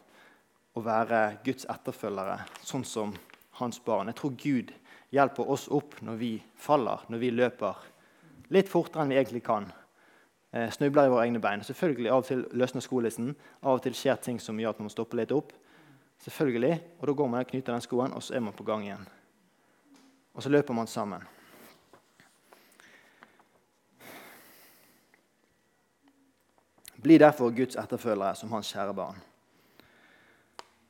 å 0.77 0.83
være 0.85 1.23
Guds 1.47 1.65
etterfølgere, 1.73 2.43
sånn 2.69 2.85
som 2.85 3.15
hans 3.63 3.81
barn. 3.81 4.11
Jeg 4.13 4.19
tror 4.21 4.37
Gud 4.43 4.73
hjelper 5.15 5.51
oss 5.57 5.67
opp 5.73 5.97
når 6.05 6.21
vi 6.21 6.31
faller, 6.61 7.07
når 7.09 7.23
vi 7.23 7.33
løper 7.33 7.85
litt 8.53 8.69
fortere 8.69 9.07
enn 9.07 9.15
vi 9.15 9.19
egentlig 9.21 9.45
kan. 9.47 9.71
Eh, 10.53 10.69
snubler 10.71 11.09
i 11.09 11.13
våre 11.13 11.25
egne 11.27 11.41
bein. 11.43 11.65
Selvfølgelig 11.65 12.13
Av 12.13 12.23
og 12.23 12.29
til 12.29 12.45
løsner 12.53 12.85
skolissen. 12.85 13.33
Av 13.63 13.79
og 13.79 13.85
til 13.87 13.97
skjer 13.97 14.21
ting 14.23 14.41
som 14.41 14.59
gjør 14.61 14.75
at 14.75 14.83
man 14.83 14.91
må 14.91 14.95
stoppe 14.95 15.19
litt 15.19 15.33
opp. 15.35 15.53
Selvfølgelig, 16.23 16.81
Og 17.01 17.07
da 17.07 17.13
går 17.13 17.29
man 17.29 17.41
og 17.41 17.49
knyter 17.51 17.73
den 17.73 17.85
skoen, 17.85 18.13
og 18.13 18.23
så 18.23 18.35
er 18.35 18.41
man 18.41 18.53
på 18.53 18.65
gang 18.65 18.85
igjen. 18.85 19.07
Og 20.37 20.45
så 20.45 20.53
løper 20.53 20.77
man 20.77 20.87
sammen. 20.87 21.25
Bli 27.03 27.19
derfor 27.19 27.55
Guds 27.55 27.79
etterfølgere 27.79 28.35
som 28.37 28.53
hans 28.53 28.73
kjære 28.73 28.95
barn. 28.97 29.19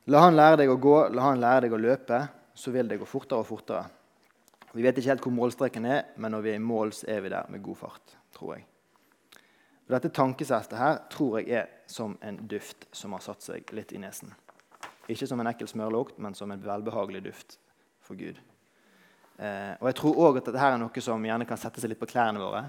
La 0.07 0.23
han 0.23 0.35
lære 0.35 0.63
deg 0.63 0.71
å 0.71 0.79
gå, 0.79 0.95
la 1.11 1.29
han 1.29 1.39
lære 1.39 1.67
deg 1.67 1.75
å 1.75 1.79
løpe, 1.83 2.19
så 2.55 2.71
vil 2.71 2.87
det 2.89 2.97
gå 2.99 3.07
fortere 3.07 3.43
og 3.43 3.47
fortere. 3.47 3.83
Vi 4.71 4.83
vet 4.83 4.97
ikke 4.97 5.11
helt 5.11 5.23
hvor 5.23 5.35
målstreken 5.35 5.85
er, 5.87 6.09
men 6.17 6.33
når 6.33 6.43
vi 6.43 6.51
er 6.53 6.59
i 6.59 6.63
mål, 6.63 6.93
så 6.95 7.07
er 7.11 7.21
vi 7.23 7.31
der 7.31 7.47
med 7.51 7.63
god 7.63 7.79
fart, 7.83 8.15
tror 8.35 8.55
jeg. 8.55 8.65
Og 9.87 9.95
dette 9.95 10.11
tankesettet 10.15 10.75
her 10.79 10.99
tror 11.11 11.37
jeg 11.39 11.61
er 11.61 11.69
som 11.87 12.17
en 12.23 12.39
duft 12.51 12.87
som 12.95 13.15
har 13.15 13.23
satt 13.23 13.45
seg 13.45 13.71
litt 13.75 13.93
i 13.95 14.01
nesen. 14.03 14.33
Ikke 15.07 15.27
som 15.29 15.39
en 15.39 15.47
ekkel 15.47 15.69
smørlukt, 15.71 16.17
men 16.19 16.35
som 16.35 16.51
en 16.51 16.63
velbehagelig 16.63 17.23
duft 17.29 17.59
for 18.03 18.19
Gud. 18.19 18.39
Eh, 19.37 19.73
og 19.77 19.89
jeg 19.91 19.97
tror 19.99 20.21
òg 20.25 20.39
at 20.39 20.49
dette 20.49 20.65
er 20.65 20.79
noe 20.81 21.03
som 21.03 21.25
gjerne 21.29 21.45
kan 21.49 21.59
sette 21.61 21.81
seg 21.81 21.91
litt 21.91 22.01
på 22.01 22.09
klærne 22.09 22.41
våre. 22.41 22.63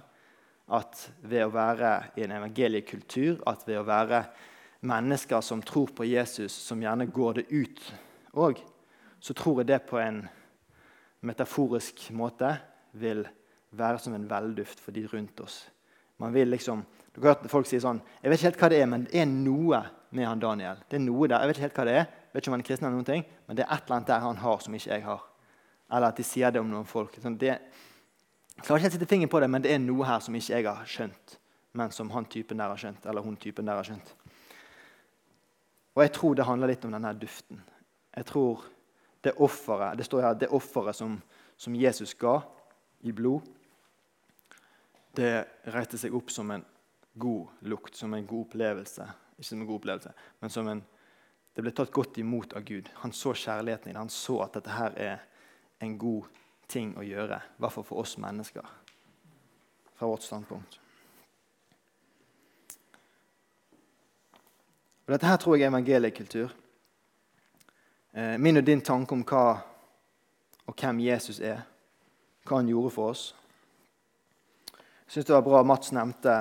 At 0.77 1.07
ved 1.25 1.47
å 1.47 1.53
være 1.55 1.93
i 2.21 2.27
en 2.27 2.35
evangeliekultur, 2.37 3.41
at 3.49 3.65
ved 3.69 3.81
å 3.81 3.87
være 3.89 4.27
mennesker 4.85 5.41
som 5.45 5.63
tror 5.65 5.95
på 5.97 6.07
Jesus, 6.07 6.53
som 6.53 6.83
gjerne 6.83 7.09
går 7.09 7.41
det 7.41 7.47
ut 7.49 7.81
òg, 8.37 8.61
så 9.19 9.35
tror 9.35 9.63
jeg 9.63 9.73
det 9.73 9.81
på 9.89 9.99
en 9.99 10.21
metaforisk 11.27 12.11
måte 12.15 12.53
vil 13.01 13.25
være 13.75 13.99
som 14.03 14.15
en 14.15 14.29
velduft 14.29 14.81
for 14.81 14.95
de 14.95 15.07
rundt 15.09 15.41
oss. 15.41 15.65
Man 16.19 16.35
vil 16.35 16.51
liksom, 16.51 16.85
du 17.15 17.21
har 17.23 17.35
hørt 17.35 17.51
folk 17.51 17.67
si 17.69 17.79
sånn 17.79 18.01
Jeg 18.23 18.31
vet 18.31 18.41
ikke 18.41 18.49
helt 18.49 18.63
hva 18.63 18.71
det 18.73 18.79
er, 18.83 18.89
men 18.91 19.05
det 19.07 19.21
er 19.23 19.29
noe 19.31 19.83
med 20.11 20.27
han 20.27 20.41
Daniel. 20.43 20.81
Det 20.89 20.99
er 20.99 21.05
noe 21.05 21.29
der, 21.29 21.41
Jeg 21.41 21.49
vet 21.49 21.57
ikke 21.57 21.67
helt 21.67 21.79
hva 21.79 21.89
det 21.89 21.97
er, 21.97 22.07
jeg 22.29 22.33
vet 22.35 22.43
ikke 22.43 22.51
om 22.51 22.57
han 22.57 22.63
er 22.63 22.69
kristen, 22.69 22.87
eller 22.87 22.99
noen 22.99 23.09
ting, 23.09 23.27
men 23.47 23.59
det 23.59 23.65
er 23.65 23.75
et 23.75 23.85
eller 23.85 23.97
annet 23.97 24.11
der 24.13 24.25
han 24.25 24.41
har 24.43 24.65
som 24.65 24.75
ikke 24.75 24.93
jeg 24.93 25.05
har. 25.07 25.27
Eller 25.91 26.13
at 26.13 26.19
de 26.21 26.25
sier 26.27 26.53
det 26.53 26.61
om 26.61 26.69
noen 26.71 26.89
folk. 26.89 27.17
Sånn, 27.23 27.39
det, 27.41 27.55
jeg 28.59 28.65
klarer 28.67 28.83
ikke 28.83 28.91
å 28.91 28.97
sette 28.97 29.09
fingeren 29.11 29.33
på 29.33 29.41
det, 29.41 29.49
men 29.51 29.65
det 29.65 29.73
er 29.73 29.83
noe 29.83 30.07
her 30.07 30.23
som 30.25 30.37
ikke 30.37 30.57
jeg 30.57 30.67
har 30.67 30.89
skjønt, 30.91 31.37
men 31.79 31.93
som 31.95 32.11
han 32.11 32.27
typen 32.29 32.61
der 32.61 32.73
har 32.73 32.81
skjønt. 32.81 33.07
eller 33.07 33.23
hun 33.23 33.37
typen 33.37 33.69
der 33.69 33.79
har 33.79 33.87
skjønt. 33.87 34.15
Og 35.95 36.03
jeg 36.05 36.13
tror 36.15 36.35
det 36.35 36.47
handler 36.47 36.71
litt 36.71 36.85
om 36.87 36.95
denne 36.95 37.15
duften. 37.19 37.63
Jeg 38.17 38.27
tror 38.27 38.67
Det 39.21 39.33
offeret 39.43 39.99
det 39.99 40.05
står 40.07 40.23
her, 40.23 40.35
det 40.35 40.49
offeret 40.55 40.95
som, 40.95 41.17
som 41.57 41.75
Jesus 41.75 42.15
ga 42.15 42.37
i 43.03 43.11
blod, 43.13 43.43
det 45.11 45.43
reiste 45.75 45.99
seg 45.99 46.15
opp 46.15 46.31
som 46.31 46.53
en 46.55 46.63
god 47.19 47.49
lukt, 47.67 47.97
som 47.99 48.15
en 48.15 48.27
god 48.27 48.45
opplevelse. 48.47 49.09
Ikke 49.35 49.49
som 49.49 49.61
en 49.61 49.67
god 49.67 49.81
opplevelse, 49.81 50.13
men 50.41 50.51
som 50.51 50.69
en 50.69 50.85
Det 51.57 51.63
ble 51.65 51.73
tatt 51.75 51.91
godt 51.91 52.19
imot 52.23 52.53
av 52.55 52.63
Gud. 52.63 52.87
Han 53.03 53.11
så 53.11 53.33
kjærligheten 53.35 53.91
i 53.91 53.93
det. 53.93 53.99
Han 53.99 54.09
så 54.09 54.37
at 54.45 54.55
dette 54.55 54.71
her 54.71 54.93
er 54.95 55.25
en 55.81 55.99
god 55.99 56.29
ting 56.69 56.93
å 56.99 57.07
gjøre, 57.07 57.39
i 57.41 57.63
hvert 57.63 57.73
fall 57.73 57.87
for 57.87 58.03
oss 58.03 58.19
mennesker, 58.21 58.67
fra 59.97 60.11
vårt 60.11 60.27
standpunkt. 60.27 60.81
Og 65.07 65.15
Dette 65.15 65.27
her 65.27 65.41
tror 65.41 65.57
jeg 65.57 65.65
er 65.65 65.73
evangeliekultur. 65.73 66.53
Eh, 68.13 68.37
min 68.39 68.61
og 68.61 68.67
din 68.67 68.85
tanke 68.85 69.17
om 69.17 69.25
hva 69.25 69.45
og 70.69 70.75
hvem 70.77 71.01
Jesus 71.01 71.41
er, 71.41 71.63
hva 72.45 72.61
han 72.61 72.69
gjorde 72.69 72.93
for 72.93 73.13
oss. 73.15 73.23
Jeg 75.07 75.15
syns 75.15 75.29
det 75.31 75.35
var 75.35 75.47
bra 75.47 75.63
Mats 75.65 75.95
nevnte, 75.97 76.35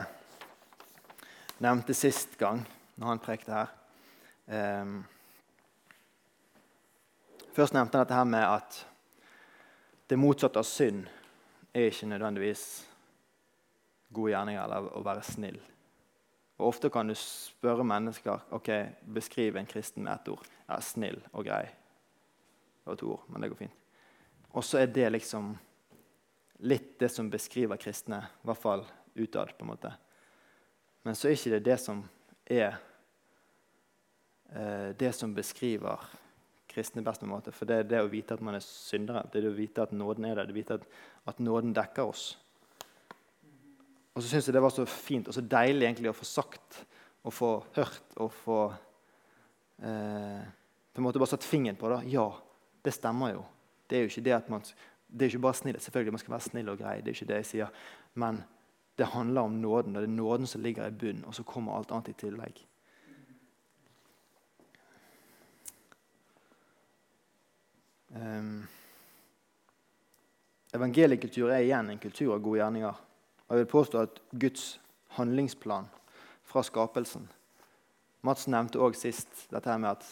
nevnte 1.64 1.96
sist 1.96 2.36
gang 2.38 2.60
når 2.98 3.08
han 3.08 3.24
prekte 3.24 3.56
her. 3.56 3.72
Um, 4.48 4.98
først 7.56 7.76
nevnte 7.76 7.96
han 7.96 8.04
dette 8.04 8.20
her 8.20 8.28
med 8.28 8.44
at 8.44 8.82
det 10.08 10.20
motsatte 10.20 10.60
av 10.60 10.68
synd 10.68 11.08
er 11.76 11.90
ikke 11.90 12.08
nødvendigvis 12.08 12.64
gode 14.14 14.32
gjerninger 14.32 14.64
eller 14.64 14.88
å 14.96 15.02
være 15.06 15.26
snill. 15.28 15.60
Og 16.58 16.72
Ofte 16.72 16.90
kan 16.90 17.10
du 17.10 17.14
spørre 17.20 17.86
mennesker 17.86 18.48
ok, 18.56 18.70
beskriv 19.14 19.60
en 19.60 19.70
kristen 19.70 20.08
med 20.08 20.16
ett 20.16 20.32
ord. 20.34 20.48
Ja, 20.68 20.80
Snill 20.82 21.20
og 21.32 21.46
grei. 21.46 21.66
Det 21.68 22.90
var 22.90 22.98
to 22.98 23.12
ord, 23.14 23.28
men 23.30 23.44
det 23.44 23.52
går 23.52 23.62
fint. 23.62 23.84
Og 24.58 24.66
så 24.66 24.82
er 24.82 24.90
det 24.90 25.12
liksom 25.12 25.52
litt 26.66 26.96
det 27.00 27.12
som 27.14 27.30
beskriver 27.30 27.78
kristne, 27.78 28.24
i 28.42 28.48
hvert 28.48 28.62
fall 28.62 28.86
utad. 29.14 29.54
på 29.58 29.66
en 29.66 29.72
måte. 29.74 29.94
Men 31.04 31.16
så 31.16 31.28
er 31.28 31.38
ikke 31.38 31.54
det 31.58 31.66
det 31.66 31.78
som 31.80 32.02
er 32.46 32.78
eh, 34.50 34.90
det 34.98 35.14
som 35.14 35.36
beskriver 35.36 36.02
kristne 36.78 37.04
best. 37.06 37.24
med 37.26 37.34
måte, 37.34 37.52
For 37.52 37.66
det 37.66 37.82
er 37.82 37.88
det 37.90 38.02
å 38.06 38.10
vite 38.12 38.38
at 38.38 38.44
man 38.46 38.56
er 38.56 38.64
syndere. 38.64 39.26
Det 39.32 39.42
er 39.42 39.48
det 39.48 39.56
å 39.56 39.58
vite 39.58 39.84
at 39.84 39.92
nåden 39.92 40.26
er 40.26 40.36
der. 40.36 40.46
Det 40.46 40.54
er 40.54 40.58
å 40.58 40.62
vite 40.62 40.78
at, 40.78 40.86
at 41.34 41.40
nåden 41.40 41.74
dekker 41.74 42.14
oss. 42.14 42.38
Og 44.14 44.24
så 44.24 44.30
syns 44.30 44.48
jeg 44.48 44.56
det 44.56 44.64
var 44.64 44.74
så 44.74 44.86
fint 44.90 45.28
og 45.30 45.36
så 45.36 45.44
deilig 45.46 45.86
egentlig 45.86 46.10
å 46.10 46.18
få 46.18 46.26
sagt 46.26 46.84
og 47.28 47.34
få 47.36 47.52
hørt 47.76 48.16
og 48.18 48.32
få 48.34 48.60
eh, 49.84 50.46
på 50.94 51.02
en 51.02 51.06
måte 51.06 51.22
bare 51.22 51.30
satt 51.36 51.46
fingeren 51.46 51.78
på 51.78 51.92
det. 51.92 52.00
Ja, 52.10 52.32
det 52.82 52.96
stemmer 52.96 53.36
jo. 53.36 53.44
Det 53.86 53.98
er 53.98 54.06
jo 54.06 54.12
ikke 54.12 54.24
det 54.26 54.34
at 54.34 54.48
man, 54.50 54.64
det 55.08 55.26
er 55.26 55.34
ikke 55.34 55.44
bare 55.46 55.60
snill. 55.60 55.78
Selvfølgelig 55.84 56.16
man 56.16 56.24
skal 56.24 56.34
være 56.34 56.48
snill 56.48 56.72
og 56.74 56.80
grei. 56.82 56.96
det 57.02 57.12
er 57.12 57.20
ikke 57.20 57.30
det 57.30 57.42
jeg 57.44 57.50
sier. 57.52 57.84
Men 58.18 58.42
det 58.98 59.12
handler 59.14 59.42
om 59.46 59.60
nåden. 59.62 59.94
Det 59.94 60.04
er 60.04 60.16
nåden 60.16 60.50
som 60.50 60.66
ligger 60.66 60.88
i 60.88 60.98
bunnen, 61.04 61.26
og 61.26 61.36
så 61.38 61.46
kommer 61.46 61.78
alt 61.78 61.92
annet 61.94 62.10
i 62.10 62.18
tillegg. 62.18 62.64
Evangeliekultur 70.74 71.52
er 71.52 71.66
igjen 71.66 71.90
en 71.92 72.00
kultur 72.00 72.34
av 72.36 72.44
gode 72.44 72.62
gjerninger. 72.62 73.02
Og 73.48 73.56
jeg 73.56 73.64
vil 73.64 73.72
påstå 73.72 74.04
at 74.04 74.22
Guds 74.32 74.80
handlingsplan 75.18 75.88
fra 76.48 76.64
skapelsen 76.64 77.28
Mats 78.28 78.48
nevnte 78.50 78.80
også 78.82 79.08
sist 79.08 79.44
dette 79.54 79.70
her 79.70 79.80
med 79.80 79.94
at 79.94 80.08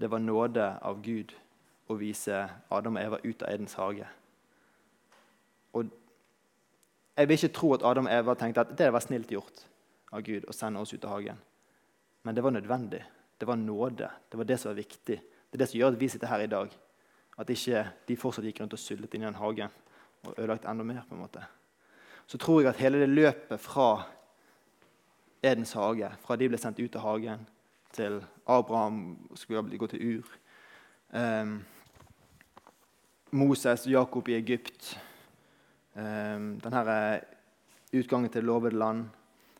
det 0.00 0.08
var 0.10 0.22
nåde 0.22 0.64
av 0.82 1.02
Gud 1.04 1.34
å 1.86 1.96
vise 2.00 2.40
Adam 2.72 2.96
og 2.96 3.02
Eva 3.02 3.20
ut 3.22 3.44
av 3.44 3.52
Edens 3.52 3.76
hage. 3.78 4.08
Og 5.76 5.92
Jeg 7.16 7.28
vil 7.28 7.38
ikke 7.38 7.56
tro 7.56 7.68
at 7.72 7.84
Adam 7.86 8.08
og 8.10 8.12
Eva 8.12 8.34
tenkte 8.36 8.60
at 8.60 8.72
det 8.76 8.90
var 8.92 9.00
snilt 9.00 9.30
gjort 9.32 9.62
av 10.12 10.20
Gud 10.26 10.44
å 10.44 10.52
sende 10.52 10.82
oss 10.82 10.92
ut 10.92 11.04
av 11.04 11.14
hagen. 11.14 11.38
Men 12.22 12.34
det 12.34 12.42
var 12.44 12.52
nødvendig. 12.52 13.00
Det 13.40 13.46
var 13.48 13.56
nåde. 13.56 14.10
Det 14.28 14.36
var 14.36 14.44
det 14.44 14.58
som 14.60 14.68
var 14.68 14.76
viktig. 14.76 15.16
Det 15.16 15.56
er 15.56 15.62
det 15.62 15.68
som 15.70 15.78
gjør 15.78 15.94
at 15.94 16.00
vi 16.00 16.08
sitter 16.12 16.28
her 16.28 16.44
i 16.44 16.50
dag. 16.50 16.74
At 17.38 17.50
ikke 17.52 17.84
de 18.08 18.16
fortsatt 18.16 18.46
gikk 18.48 18.62
rundt 18.62 18.76
og 18.76 18.80
sultet 18.80 19.14
inn 19.14 19.26
i 19.26 19.28
den 19.28 19.40
hagen 19.40 19.72
og 20.26 20.34
ødelagt 20.38 20.64
enda 20.64 20.84
mer. 20.84 21.02
på 21.08 21.14
en 21.14 21.20
måte. 21.20 21.44
Så 22.26 22.38
tror 22.38 22.60
jeg 22.60 22.68
at 22.68 22.76
hele 22.76 23.00
det 23.00 23.08
løpet 23.08 23.60
fra 23.60 24.06
Edens 25.42 25.72
hage, 25.72 26.10
fra 26.20 26.36
de 26.36 26.48
ble 26.48 26.58
sendt 26.58 26.80
ut 26.80 26.96
av 26.96 27.02
hagen, 27.02 27.46
til 27.92 28.24
Abraham 28.46 29.28
skulle 29.34 29.78
gå 29.78 29.86
til 29.86 30.18
Ur 30.18 30.32
um, 31.12 31.64
Moses 33.30 33.86
og 33.86 33.92
Jakob 33.92 34.28
i 34.28 34.34
Egypt, 34.34 34.98
um, 35.94 36.56
denne 36.60 37.20
utgangen 37.94 38.30
til 38.30 38.42
det 38.42 38.46
lovede 38.46 38.78
land, 38.78 39.06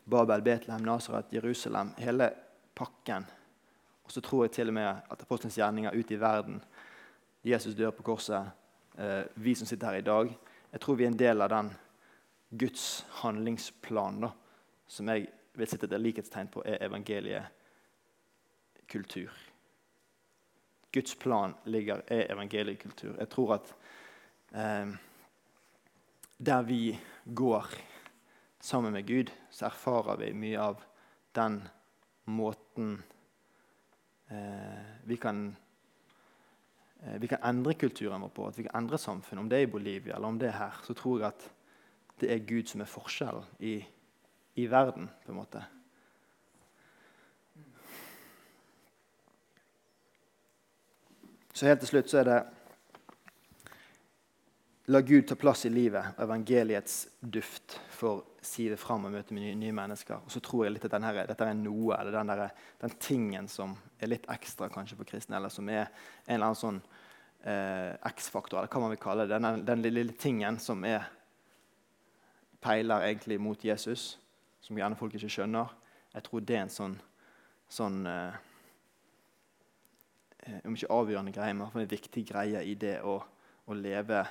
Babel, 0.09 0.41
Betlehem, 0.41 0.85
Nasaret, 0.85 1.33
Jerusalem 1.33 1.93
Hele 1.97 2.29
pakken. 2.75 3.25
Og 4.03 4.11
så 4.11 4.21
tror 4.21 4.45
jeg 4.45 4.51
til 4.51 4.67
og 4.67 4.73
med 4.73 4.87
at 4.87 5.21
apostelens 5.21 5.57
gjerninger 5.57 5.91
ut 5.91 6.11
i 6.11 6.19
verden 6.19 6.61
Jesus 7.43 7.75
dør 7.75 7.91
på 7.91 8.03
korset, 8.03 8.47
eh, 8.97 9.23
vi 9.35 9.55
som 9.55 9.67
sitter 9.67 9.87
her 9.87 9.95
i 9.99 10.01
dag, 10.01 10.37
jeg 10.71 10.81
tror 10.81 10.95
vi 10.95 11.03
er 11.03 11.07
en 11.11 11.19
del 11.19 11.41
av 11.41 11.49
den 11.49 11.71
Guds 12.49 13.05
handlingsplan 13.21 14.21
da, 14.21 14.31
som 14.87 15.07
jeg 15.11 15.27
vil 15.57 15.67
sette 15.67 15.85
et 15.89 16.01
likhetstegn 16.01 16.47
på, 16.53 16.61
er 16.65 16.83
evangeliekultur. 16.85 19.31
Guds 20.93 21.15
plan 21.15 21.53
ligger, 21.65 22.01
er 22.07 22.31
evangeliekultur. 22.31 23.15
Jeg 23.19 23.29
tror 23.29 23.53
at 23.57 23.75
eh, 24.53 24.87
der 26.37 26.61
vi 26.61 26.99
går 27.25 27.65
sammen 28.59 28.93
med 28.93 29.07
Gud, 29.07 29.31
så 29.49 29.65
erfarer 29.65 30.17
vi 30.17 30.33
mye 30.33 30.61
av 30.61 30.83
den 31.35 31.69
måten 32.25 33.03
eh, 34.29 34.85
vi 35.03 35.17
kan 35.17 35.55
vi 37.21 37.27
kan 37.29 37.43
endre 37.45 37.73
kulturen 37.77 38.21
vår 38.21 38.33
på, 38.33 38.47
at 38.47 38.57
vi 38.57 38.65
kan 38.65 38.83
endre 38.83 38.97
samfunnet. 38.97 39.43
Om 39.43 39.49
det 39.49 39.57
er 39.57 39.67
i 39.67 39.71
Bolivia 39.71 40.15
eller 40.15 40.27
om 40.27 40.39
det 40.39 40.49
er 40.49 40.57
her, 40.57 40.79
så 40.83 40.93
tror 40.97 41.19
jeg 41.19 41.27
at 41.27 41.49
det 42.21 42.31
er 42.33 42.45
Gud 42.49 42.65
som 42.65 42.81
er 42.81 42.89
forskjellen 42.89 43.45
i, 43.59 43.79
i 44.55 44.65
verden. 44.71 45.09
på 45.25 45.31
en 45.31 45.37
måte. 45.37 45.63
Så 51.53 51.65
helt 51.65 51.79
til 51.79 51.89
slutt 51.89 52.09
så 52.09 52.19
er 52.21 52.23
det 52.23 52.41
La 54.89 55.01
Gud 55.01 55.27
ta 55.27 55.35
plass 55.35 55.65
i 55.67 55.69
livet, 55.69 56.13
og 56.15 56.23
evangeliets 56.23 57.01
duft 57.19 57.73
for 57.91 58.09
å 58.13 58.19
si 58.39 58.47
sive 58.47 58.77
fram 58.79 59.03
og 59.03 59.11
møte 59.11 59.35
med 59.35 59.43
nye, 59.43 59.55
nye, 59.59 59.75
mennesker. 59.75 60.21
Og 60.23 60.31
så 60.31 60.39
tror 60.39 60.63
jeg 60.63 60.77
litt 60.77 60.85
at 60.87 60.93
denne, 60.93 61.09
dette 61.27 61.43
er 61.43 61.57
noe, 61.59 61.97
eller 61.97 62.15
den, 62.15 62.31
der, 62.31 62.53
den, 62.79 62.93
tingen 63.03 63.49
som 63.51 63.73
er 63.99 64.13
litt 64.13 64.29
ekstra 64.31 64.69
kanskje 64.71 64.95
for 64.95 65.09
kristne, 65.09 65.35
eller 65.35 65.51
som 65.51 65.67
er 65.67 65.89
en 65.89 66.37
eller 66.37 66.45
annen 66.47 66.59
sånn 66.61 66.79
eh, 67.43 67.99
X-faktor, 68.13 68.61
eller 68.61 68.71
hva 68.71 68.83
man 68.85 68.93
vil 68.93 69.01
kalle 69.03 69.27
det. 69.27 69.41
Den, 69.43 69.65
den 69.67 69.83
lille, 69.83 70.05
lille 70.05 70.15
tingen 70.15 70.61
som 70.63 70.87
er 70.87 71.09
peiler 72.63 73.09
egentlig 73.09 73.41
mot 73.43 73.67
Jesus, 73.67 74.13
som 74.63 74.79
gjerne 74.79 74.95
folk 74.95 75.19
ikke 75.19 75.35
skjønner. 75.35 75.75
Jeg 76.15 76.29
tror 76.29 76.47
det 76.47 76.55
er 76.55 76.63
en 76.63 76.75
sånn, 76.79 76.97
sånn 77.67 78.01
eh, 78.07 78.41
eh 80.47 80.59
Om 80.63 80.79
ikke 80.79 80.95
avgjørende 80.95 81.35
greie, 81.35 81.53
men 81.53 81.67
en 81.75 81.95
viktig 81.97 82.23
greie 82.31 82.63
i 82.63 82.79
det 82.79 83.01
å, 83.03 83.19
å 83.67 83.75
leve 83.75 84.23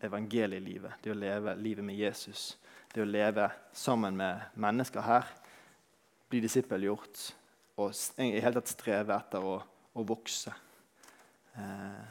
evangelielivet. 0.00 1.00
Det 1.02 1.12
å 1.12 1.18
leve 1.18 1.54
livet 1.58 1.84
med 1.84 1.98
Jesus. 1.98 2.52
Det 2.92 3.02
å 3.02 3.08
leve 3.08 3.50
sammen 3.72 4.16
med 4.16 4.54
mennesker 4.54 5.04
her. 5.04 5.26
Bli 6.28 6.40
disippelgjort 6.44 7.24
og 7.78 7.94
i 8.18 8.40
hele 8.42 8.58
tatt 8.58 8.72
streve 8.72 9.14
etter 9.14 9.44
å, 9.44 9.58
å 9.94 10.04
vokse. 10.06 10.52
Eh, 11.54 12.08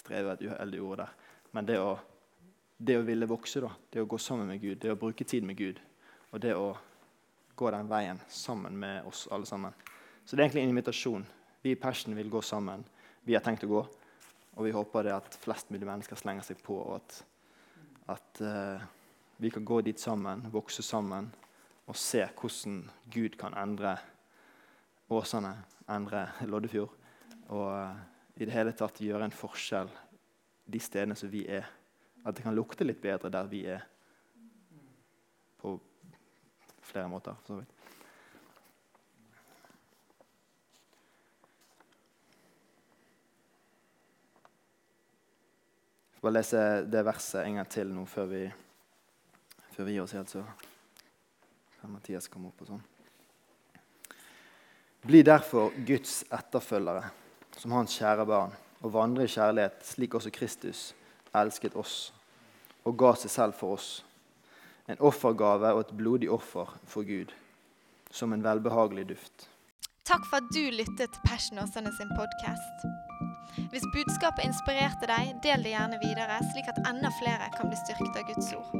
streve 0.00 0.32
er 0.32 0.38
et 0.38 0.46
uheldig 0.50 0.80
ord 0.82 1.02
der. 1.04 1.12
Men 1.54 1.68
det 1.68 1.78
å, 1.82 1.92
det 2.76 2.98
å 2.98 3.04
ville 3.06 3.28
vokse, 3.30 3.62
da, 3.62 3.70
det 3.90 4.02
å 4.02 4.08
gå 4.10 4.18
sammen 4.18 4.50
med 4.50 4.60
Gud, 4.62 4.80
det 4.82 4.92
å 4.92 4.98
bruke 4.98 5.26
tid 5.26 5.46
med 5.46 5.58
Gud 5.58 5.80
og 6.30 6.42
det 6.42 6.54
å 6.54 6.72
gå 7.58 7.70
den 7.74 7.88
veien 7.90 8.20
sammen 8.30 8.76
med 8.78 9.06
oss 9.06 9.26
alle 9.30 9.46
sammen. 9.46 9.74
Så 10.24 10.36
det 10.36 10.42
er 10.42 10.46
egentlig 10.48 10.62
en 10.62 10.74
invitasjon. 10.74 11.24
Vi 11.62 11.74
i 11.74 11.78
Passion 11.78 12.14
vil 12.16 12.30
gå 12.30 12.42
sammen. 12.42 12.84
Vi 13.26 13.34
har 13.34 13.42
tenkt 13.44 13.66
å 13.66 13.70
gå. 13.70 13.82
Og 14.58 14.66
vi 14.66 14.74
håper 14.74 15.06
det 15.06 15.14
at 15.14 15.36
flest 15.40 15.70
mulig 15.70 15.86
mennesker 15.86 16.18
slenger 16.18 16.46
seg 16.46 16.60
på, 16.64 16.76
og 16.82 16.96
at, 16.98 17.18
at 18.16 18.42
uh, 18.42 18.88
vi 19.40 19.50
kan 19.54 19.64
gå 19.64 19.80
dit 19.86 20.00
sammen, 20.00 20.48
vokse 20.52 20.82
sammen 20.82 21.30
og 21.90 21.98
se 21.98 22.22
hvordan 22.26 22.82
Gud 23.10 23.38
kan 23.38 23.54
endre 23.58 23.96
Åsane, 25.10 25.54
endre 25.90 26.26
Loddefjord. 26.46 26.92
Og 27.50 27.66
uh, 27.72 27.96
i 28.36 28.46
det 28.46 28.54
hele 28.54 28.74
tatt 28.76 29.00
gjøre 29.02 29.26
en 29.26 29.34
forskjell 29.34 29.90
de 30.70 30.80
stedene 30.82 31.16
som 31.18 31.30
vi 31.32 31.44
er. 31.50 31.66
At 32.24 32.36
det 32.36 32.44
kan 32.44 32.54
lukte 32.54 32.86
litt 32.86 33.00
bedre 33.02 33.30
der 33.32 33.48
vi 33.50 33.64
er. 33.68 33.86
På 35.60 35.78
flere 36.82 37.08
måter. 37.08 37.34
for 37.42 37.46
så 37.46 37.60
vidt. 37.60 37.79
Skal 46.20 46.28
bare 46.28 46.36
lese 46.36 46.62
det 46.84 47.00
verset 47.00 47.46
en 47.46 47.54
gang 47.56 47.68
til 47.72 47.92
nå 47.96 48.02
før 48.04 48.26
vi, 48.28 48.40
før 49.72 49.86
vi 49.86 49.94
gir 49.94 50.02
oss 50.02 50.12
helt, 50.12 50.28
så 50.28 50.42
kan 51.80 51.94
Mathias 51.94 52.28
komme 52.28 52.50
opp 52.50 52.60
og 52.60 52.68
sånn. 52.68 52.82
Bli 55.08 55.22
derfor 55.24 55.72
Guds 55.88 56.18
etterfølgere, 56.28 57.08
som 57.56 57.72
hans 57.72 57.96
kjære 57.96 58.28
barn, 58.28 58.52
og 58.84 58.92
vandre 58.98 59.24
i 59.24 59.32
kjærlighet, 59.32 59.80
slik 59.94 60.18
også 60.20 60.34
Kristus 60.36 60.90
elsket 61.32 61.72
oss 61.80 62.12
og 62.84 63.00
ga 63.00 63.14
seg 63.16 63.32
selv 63.32 63.56
for 63.56 63.80
oss. 63.80 63.88
En 64.92 65.00
offergave 65.00 65.72
og 65.72 65.86
et 65.86 65.96
blodig 65.96 66.28
offer 66.28 66.76
for 66.84 67.08
Gud, 67.08 67.32
som 68.12 68.36
en 68.36 68.44
velbehagelig 68.44 69.08
duft. 69.14 69.48
Takk 70.04 70.28
for 70.28 70.44
at 70.44 70.52
du 70.52 70.66
lyttet 70.68 71.08
til 71.08 71.24
Passion 71.24 71.64
Åsane 71.64 71.96
sin 71.96 72.12
podkast. 72.12 72.90
Hvis 73.70 73.86
budskapet 73.94 74.46
inspirerte 74.46 75.08
deg, 75.10 75.34
del 75.44 75.64
det 75.66 75.74
gjerne 75.74 75.98
videre, 76.02 76.38
slik 76.52 76.70
at 76.70 76.80
enda 76.90 77.10
flere 77.20 77.50
kan 77.56 77.70
bli 77.70 77.78
styrket 77.82 78.20
av 78.20 78.28
Guds 78.30 78.52
ord. 78.58 78.70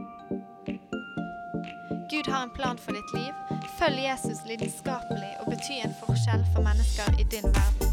Gud 2.10 2.32
har 2.32 2.42
en 2.42 2.50
plan 2.50 2.78
for 2.78 2.92
ditt 2.92 3.12
liv. 3.14 3.60
Følg 3.78 4.02
Jesus 4.02 4.42
lidenskapelig 4.46 5.32
og 5.40 5.52
bety 5.52 5.78
en 5.84 5.94
forskjell 6.02 6.44
for 6.54 6.66
mennesker 6.66 7.22
i 7.22 7.28
din 7.30 7.46
verden. 7.54 7.89